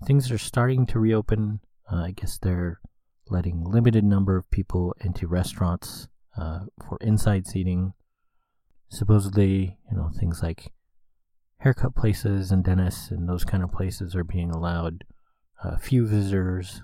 Things 0.07 0.31
are 0.31 0.39
starting 0.39 0.87
to 0.87 1.01
reopen. 1.01 1.59
Uh, 1.93 2.05
I 2.05 2.11
guess 2.13 2.39
they're 2.39 2.81
letting 3.29 3.65
limited 3.65 4.05
number 4.05 4.37
of 4.37 4.49
people 4.53 4.95
into 5.01 5.27
restaurants 5.27 6.07
uh, 6.37 6.61
for 6.81 6.99
inside 7.01 7.49
seating. 7.49 7.95
Supposedly, 8.91 9.77
you 9.91 9.97
know, 9.97 10.13
things 10.17 10.41
like 10.41 10.73
haircut 11.57 11.97
places 11.97 12.53
and 12.53 12.63
dentists 12.63 13.11
and 13.11 13.29
those 13.29 13.45
kind 13.45 13.65
of 13.65 13.73
places 13.73 14.15
are 14.15 14.23
being 14.23 14.53
allowed 14.53 15.03
a 15.65 15.71
uh, 15.71 15.79
few 15.79 16.07
visitors 16.07 16.83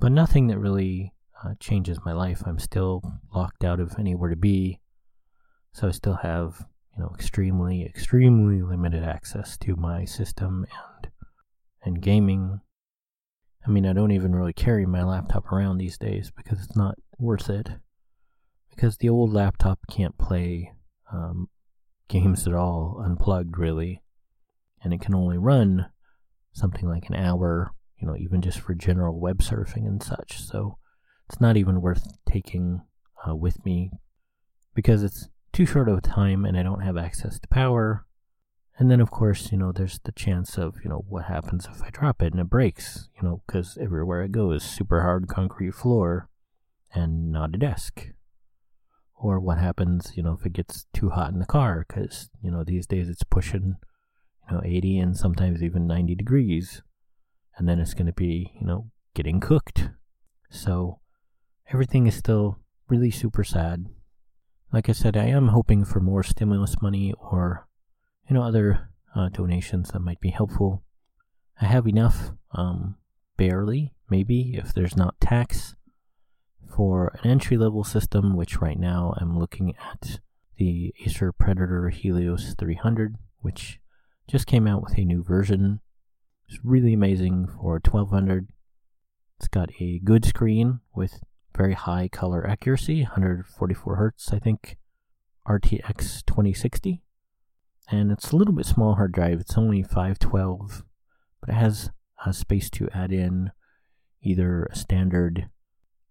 but 0.00 0.12
nothing 0.12 0.46
that 0.48 0.58
really 0.58 1.12
uh, 1.44 1.54
changes 1.60 1.98
my 2.04 2.12
life. 2.12 2.42
I'm 2.46 2.58
still 2.58 3.02
locked 3.34 3.64
out 3.64 3.80
of 3.80 3.98
anywhere 3.98 4.30
to 4.30 4.36
be, 4.36 4.80
so 5.72 5.88
I 5.88 5.92
still 5.92 6.18
have 6.22 6.66
you 6.96 7.02
know 7.02 7.12
extremely 7.14 7.84
extremely 7.84 8.62
limited 8.62 9.04
access 9.04 9.56
to 9.58 9.76
my 9.76 10.04
system 10.04 10.66
and 10.70 11.12
and 11.82 12.02
gaming. 12.02 12.60
I 13.66 13.70
mean, 13.70 13.86
I 13.86 13.92
don't 13.92 14.12
even 14.12 14.34
really 14.34 14.52
carry 14.52 14.86
my 14.86 15.02
laptop 15.02 15.52
around 15.52 15.78
these 15.78 15.98
days 15.98 16.30
because 16.34 16.62
it's 16.62 16.76
not 16.76 16.96
worth 17.18 17.50
it. 17.50 17.68
Because 18.70 18.96
the 18.96 19.08
old 19.08 19.32
laptop 19.32 19.80
can't 19.90 20.16
play 20.16 20.72
um, 21.12 21.48
games 22.08 22.46
at 22.46 22.54
all 22.54 23.02
unplugged, 23.04 23.58
really, 23.58 24.00
and 24.82 24.94
it 24.94 25.00
can 25.00 25.14
only 25.14 25.36
run 25.36 25.86
something 26.52 26.88
like 26.88 27.08
an 27.08 27.16
hour 27.16 27.72
you 27.98 28.06
know, 28.06 28.16
even 28.16 28.40
just 28.40 28.60
for 28.60 28.74
general 28.74 29.18
web 29.18 29.38
surfing 29.38 29.86
and 29.86 30.02
such. 30.02 30.40
So 30.40 30.78
it's 31.28 31.40
not 31.40 31.56
even 31.56 31.80
worth 31.80 32.16
taking 32.26 32.82
uh, 33.26 33.34
with 33.34 33.64
me 33.64 33.90
because 34.74 35.02
it's 35.02 35.28
too 35.52 35.66
short 35.66 35.88
of 35.88 35.98
a 35.98 36.00
time 36.00 36.44
and 36.44 36.56
I 36.56 36.62
don't 36.62 36.82
have 36.82 36.96
access 36.96 37.38
to 37.38 37.48
power. 37.48 38.06
And 38.78 38.90
then, 38.90 39.00
of 39.00 39.10
course, 39.10 39.50
you 39.50 39.58
know, 39.58 39.72
there's 39.72 39.98
the 40.04 40.12
chance 40.12 40.56
of, 40.56 40.76
you 40.84 40.88
know, 40.88 41.04
what 41.08 41.24
happens 41.24 41.66
if 41.66 41.82
I 41.82 41.90
drop 41.90 42.22
it 42.22 42.32
and 42.32 42.40
it 42.40 42.48
breaks, 42.48 43.08
you 43.20 43.28
know, 43.28 43.42
because 43.46 43.76
everywhere 43.80 44.22
I 44.22 44.28
go 44.28 44.52
is 44.52 44.62
super 44.62 45.02
hard 45.02 45.26
concrete 45.26 45.74
floor 45.74 46.28
and 46.94 47.32
not 47.32 47.54
a 47.54 47.58
desk. 47.58 48.10
Or 49.16 49.40
what 49.40 49.58
happens, 49.58 50.12
you 50.14 50.22
know, 50.22 50.38
if 50.38 50.46
it 50.46 50.52
gets 50.52 50.86
too 50.94 51.10
hot 51.10 51.32
in 51.32 51.40
the 51.40 51.46
car, 51.46 51.84
because, 51.88 52.30
you 52.40 52.52
know, 52.52 52.62
these 52.62 52.86
days 52.86 53.08
it's 53.08 53.24
pushing, 53.24 53.74
you 54.48 54.56
know, 54.56 54.62
80 54.64 54.98
and 54.98 55.16
sometimes 55.16 55.60
even 55.60 55.88
90 55.88 56.14
degrees 56.14 56.82
and 57.58 57.68
then 57.68 57.78
it's 57.80 57.94
going 57.94 58.06
to 58.06 58.12
be, 58.12 58.52
you 58.58 58.66
know, 58.66 58.90
getting 59.14 59.40
cooked. 59.40 59.90
So 60.48 61.00
everything 61.70 62.06
is 62.06 62.14
still 62.14 62.58
really 62.88 63.10
super 63.10 63.44
sad. 63.44 63.86
Like 64.72 64.88
I 64.88 64.92
said, 64.92 65.16
I 65.16 65.26
am 65.26 65.48
hoping 65.48 65.84
for 65.84 66.00
more 66.00 66.22
stimulus 66.22 66.80
money 66.80 67.12
or, 67.18 67.66
you 68.28 68.34
know, 68.34 68.42
other 68.42 68.90
uh, 69.14 69.28
donations 69.28 69.90
that 69.90 70.00
might 70.00 70.20
be 70.20 70.30
helpful. 70.30 70.84
I 71.60 71.66
have 71.66 71.88
enough, 71.88 72.30
um, 72.52 72.96
barely, 73.36 73.94
maybe, 74.08 74.54
if 74.56 74.72
there's 74.72 74.96
not 74.96 75.20
tax, 75.20 75.74
for 76.74 77.18
an 77.22 77.30
entry 77.30 77.56
level 77.56 77.82
system, 77.82 78.36
which 78.36 78.60
right 78.60 78.78
now 78.78 79.14
I'm 79.18 79.38
looking 79.38 79.74
at 79.76 80.20
the 80.58 80.94
Acer 81.04 81.32
Predator 81.32 81.88
Helios 81.88 82.54
300, 82.58 83.16
which 83.40 83.80
just 84.28 84.46
came 84.46 84.66
out 84.66 84.82
with 84.82 84.96
a 84.98 85.04
new 85.04 85.24
version. 85.24 85.80
It's 86.48 86.64
really 86.64 86.94
amazing 86.94 87.46
for 87.46 87.74
1200. 87.74 88.48
It's 89.38 89.48
got 89.48 89.70
a 89.80 90.00
good 90.02 90.24
screen 90.24 90.80
with 90.94 91.20
very 91.54 91.74
high 91.74 92.08
color 92.08 92.46
accuracy, 92.46 93.02
144 93.02 93.96
hertz, 93.96 94.32
I 94.32 94.38
think, 94.38 94.78
RTX 95.46 96.24
2060. 96.24 97.02
And 97.90 98.10
it's 98.10 98.30
a 98.30 98.36
little 98.36 98.54
bit 98.54 98.64
small 98.64 98.94
hard 98.94 99.12
drive. 99.12 99.40
It's 99.40 99.58
only 99.58 99.82
512, 99.82 100.84
but 101.40 101.50
it 101.50 101.54
has 101.54 101.90
space 102.32 102.70
to 102.70 102.88
add 102.94 103.12
in 103.12 103.50
either 104.22 104.64
a 104.64 104.76
standard 104.76 105.50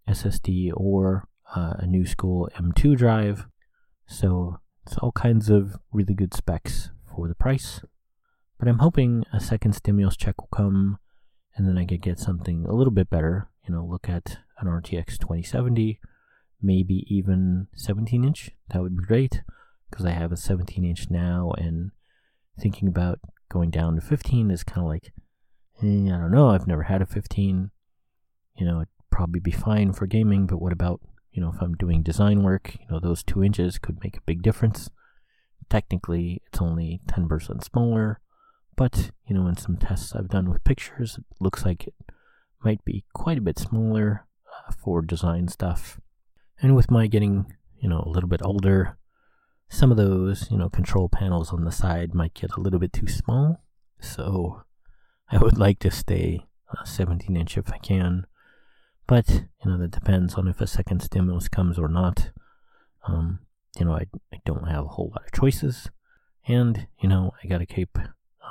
SSD 0.07 0.71
or 0.75 1.27
uh, 1.55 1.73
a 1.79 1.87
new 1.87 2.05
school 2.05 2.47
M2 2.55 2.95
drive. 2.95 3.47
So 4.05 4.59
it's 4.85 4.97
all 4.99 5.11
kinds 5.11 5.49
of 5.49 5.77
really 5.91 6.13
good 6.13 6.33
specs 6.35 6.91
for 7.03 7.27
the 7.27 7.35
price. 7.35 7.81
But 8.59 8.67
I'm 8.67 8.79
hoping 8.79 9.23
a 9.31 9.39
second 9.39 9.73
stimulus 9.73 10.17
check 10.17 10.39
will 10.39 10.49
come 10.51 10.99
and 11.55 11.67
then 11.67 11.77
I 11.77 11.85
could 11.85 12.01
get 12.01 12.19
something 12.19 12.65
a 12.65 12.73
little 12.73 12.93
bit 12.93 13.09
better. 13.09 13.49
You 13.67 13.73
know, 13.73 13.83
look 13.83 14.07
at 14.07 14.37
an 14.59 14.67
RTX 14.67 15.17
2070, 15.17 15.99
maybe 16.61 17.05
even 17.07 17.67
17 17.75 18.23
inch. 18.23 18.51
That 18.69 18.81
would 18.81 18.97
be 18.97 19.03
great 19.03 19.41
because 19.89 20.05
I 20.05 20.11
have 20.11 20.31
a 20.31 20.37
17 20.37 20.85
inch 20.85 21.09
now 21.09 21.51
and 21.57 21.91
thinking 22.59 22.87
about 22.87 23.19
going 23.49 23.69
down 23.69 23.95
to 23.95 24.01
15 24.01 24.51
is 24.51 24.63
kind 24.63 24.85
of 24.85 24.89
like, 24.89 25.13
eh, 25.81 26.13
I 26.13 26.17
don't 26.17 26.31
know. 26.31 26.49
I've 26.49 26.67
never 26.67 26.83
had 26.83 27.01
a 27.01 27.05
15. 27.05 27.71
You 28.57 28.65
know, 28.65 28.77
it'd 28.77 28.87
probably 29.09 29.39
be 29.39 29.51
fine 29.51 29.93
for 29.93 30.07
gaming, 30.07 30.47
but 30.47 30.61
what 30.61 30.73
about, 30.73 31.01
you 31.31 31.41
know, 31.41 31.51
if 31.53 31.61
I'm 31.61 31.75
doing 31.75 32.03
design 32.03 32.43
work, 32.43 32.75
you 32.79 32.85
know, 32.89 32.99
those 32.99 33.23
two 33.23 33.43
inches 33.43 33.77
could 33.77 34.03
make 34.03 34.17
a 34.17 34.21
big 34.25 34.41
difference. 34.41 34.89
Technically, 35.69 36.41
it's 36.47 36.61
only 36.61 37.01
10% 37.07 37.63
smaller, 37.63 38.19
but, 38.77 39.11
you 39.25 39.35
know, 39.35 39.47
in 39.47 39.57
some 39.57 39.75
tests 39.75 40.15
I've 40.15 40.29
done 40.29 40.49
with 40.49 40.63
pictures, 40.63 41.17
it 41.17 41.25
looks 41.41 41.65
like 41.65 41.87
it 41.87 41.95
might 42.63 42.85
be 42.85 43.03
quite 43.13 43.39
a 43.39 43.41
bit 43.41 43.57
smaller 43.57 44.25
uh, 44.45 44.71
for 44.71 45.01
design 45.01 45.47
stuff. 45.47 45.99
And 46.61 46.75
with 46.75 46.91
my 46.91 47.07
getting, 47.07 47.53
you 47.79 47.89
know, 47.89 48.03
a 48.05 48.09
little 48.09 48.29
bit 48.29 48.41
older, 48.43 48.97
some 49.67 49.89
of 49.89 49.97
those, 49.97 50.49
you 50.51 50.57
know, 50.57 50.69
control 50.69 51.09
panels 51.09 51.51
on 51.51 51.65
the 51.65 51.71
side 51.71 52.13
might 52.13 52.35
get 52.35 52.51
a 52.55 52.61
little 52.61 52.79
bit 52.79 52.93
too 52.93 53.07
small. 53.07 53.63
So 53.99 54.61
I 55.29 55.39
would 55.39 55.57
like 55.65 55.79
to 55.79 55.91
stay 55.91 56.45
uh, 56.71 56.85
17 56.85 57.35
inch 57.35 57.57
if 57.57 57.71
I 57.73 57.79
can. 57.79 58.27
But, 59.07 59.29
you 59.29 59.71
know, 59.71 59.77
that 59.79 59.91
depends 59.91 60.35
on 60.35 60.47
if 60.47 60.61
a 60.61 60.67
second 60.67 61.01
stimulus 61.01 61.47
comes 61.47 61.79
or 61.79 61.87
not. 61.87 62.29
Um, 63.07 63.39
you 63.79 63.85
know, 63.85 63.93
I, 63.93 64.05
I 64.31 64.37
don't 64.45 64.67
have 64.67 64.85
a 64.85 64.89
whole 64.89 65.09
lot 65.15 65.25
of 65.25 65.31
choices. 65.31 65.89
And, 66.47 66.87
you 66.99 67.09
know, 67.09 67.31
I 67.43 67.47
gotta 67.47 67.65
keep 67.65 67.97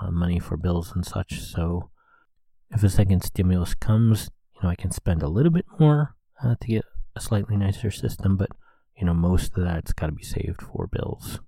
uh, 0.00 0.10
money 0.10 0.38
for 0.38 0.56
bills 0.56 0.92
and 0.94 1.04
such. 1.04 1.40
So 1.40 1.90
if 2.70 2.82
a 2.82 2.88
second 2.88 3.22
stimulus 3.22 3.74
comes, 3.74 4.30
you 4.54 4.62
know, 4.62 4.68
I 4.68 4.74
can 4.74 4.90
spend 4.90 5.22
a 5.22 5.28
little 5.28 5.52
bit 5.52 5.66
more 5.78 6.14
uh, 6.42 6.54
to 6.60 6.66
get 6.66 6.84
a 7.14 7.20
slightly 7.20 7.56
nicer 7.56 7.90
system, 7.90 8.36
but, 8.36 8.50
you 8.96 9.06
know, 9.06 9.14
most 9.14 9.56
of 9.56 9.64
that's 9.64 9.92
gotta 9.92 10.12
be 10.12 10.22
saved 10.24 10.62
for 10.62 10.86
bills. 10.86 11.40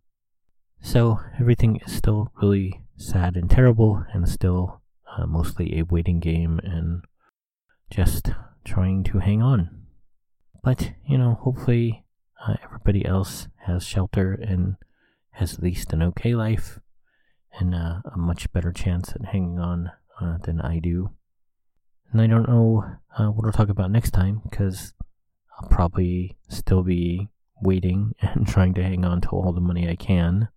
So 0.80 1.20
everything 1.40 1.80
is 1.84 1.92
still 1.92 2.32
really 2.40 2.82
sad 2.96 3.36
and 3.36 3.50
terrible 3.50 4.04
and 4.12 4.28
still 4.28 4.80
uh, 5.16 5.26
mostly 5.26 5.78
a 5.78 5.84
waiting 5.84 6.20
game 6.20 6.60
and 6.62 7.02
just 7.90 8.30
trying 8.64 9.02
to 9.04 9.18
hang 9.18 9.42
on. 9.42 9.86
But, 10.62 10.92
you 11.06 11.18
know, 11.18 11.38
hopefully 11.40 12.04
uh, 12.46 12.54
everybody 12.62 13.04
else 13.04 13.48
has 13.66 13.84
shelter 13.84 14.32
and 14.32 14.76
has 15.32 15.54
at 15.54 15.62
least 15.62 15.92
an 15.92 16.02
okay 16.02 16.34
life 16.34 16.80
and 17.58 17.74
uh, 17.74 18.00
a 18.12 18.16
much 18.16 18.52
better 18.52 18.72
chance 18.72 19.12
at 19.14 19.26
hanging 19.26 19.58
on 19.58 19.90
uh, 20.20 20.38
than 20.38 20.60
I 20.60 20.78
do. 20.78 21.10
And 22.12 22.20
I 22.20 22.26
don't 22.26 22.48
know 22.48 22.84
uh, 23.18 23.26
what 23.26 23.46
I'll 23.46 23.52
talk 23.52 23.68
about 23.68 23.90
next 23.90 24.12
time 24.12 24.40
because 24.48 24.94
I'll 25.60 25.68
probably 25.68 26.36
still 26.48 26.82
be 26.82 27.28
waiting 27.62 28.14
and 28.20 28.46
trying 28.46 28.74
to 28.74 28.82
hang 28.82 29.04
on 29.04 29.20
to 29.22 29.28
all 29.28 29.52
the 29.52 29.60
money 29.60 29.88
I 29.88 29.96
can. 29.96 30.48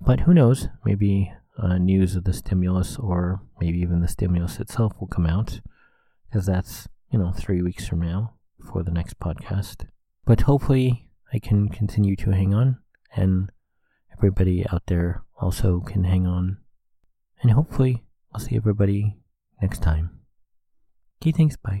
But 0.00 0.20
who 0.20 0.34
knows? 0.34 0.68
Maybe 0.84 1.32
uh, 1.60 1.78
news 1.78 2.14
of 2.14 2.24
the 2.24 2.32
stimulus 2.32 2.96
or 2.96 3.40
maybe 3.60 3.78
even 3.78 4.00
the 4.00 4.08
stimulus 4.08 4.60
itself 4.60 4.92
will 5.00 5.08
come 5.08 5.26
out 5.26 5.60
because 6.28 6.46
that's 6.46 6.88
you 7.10 7.18
know, 7.18 7.32
three 7.32 7.62
weeks 7.62 7.86
from 7.86 8.00
now 8.00 8.34
for 8.70 8.82
the 8.82 8.90
next 8.90 9.18
podcast. 9.18 9.86
But 10.24 10.42
hopefully, 10.42 11.08
I 11.32 11.38
can 11.38 11.68
continue 11.68 12.16
to 12.16 12.30
hang 12.30 12.54
on, 12.54 12.78
and 13.14 13.50
everybody 14.12 14.66
out 14.70 14.82
there 14.86 15.22
also 15.40 15.80
can 15.80 16.04
hang 16.04 16.26
on. 16.26 16.58
And 17.42 17.52
hopefully, 17.52 18.04
I'll 18.32 18.40
see 18.40 18.56
everybody 18.56 19.16
next 19.62 19.82
time. 19.82 20.20
Okay, 21.20 21.32
thanks. 21.32 21.56
Bye. 21.56 21.80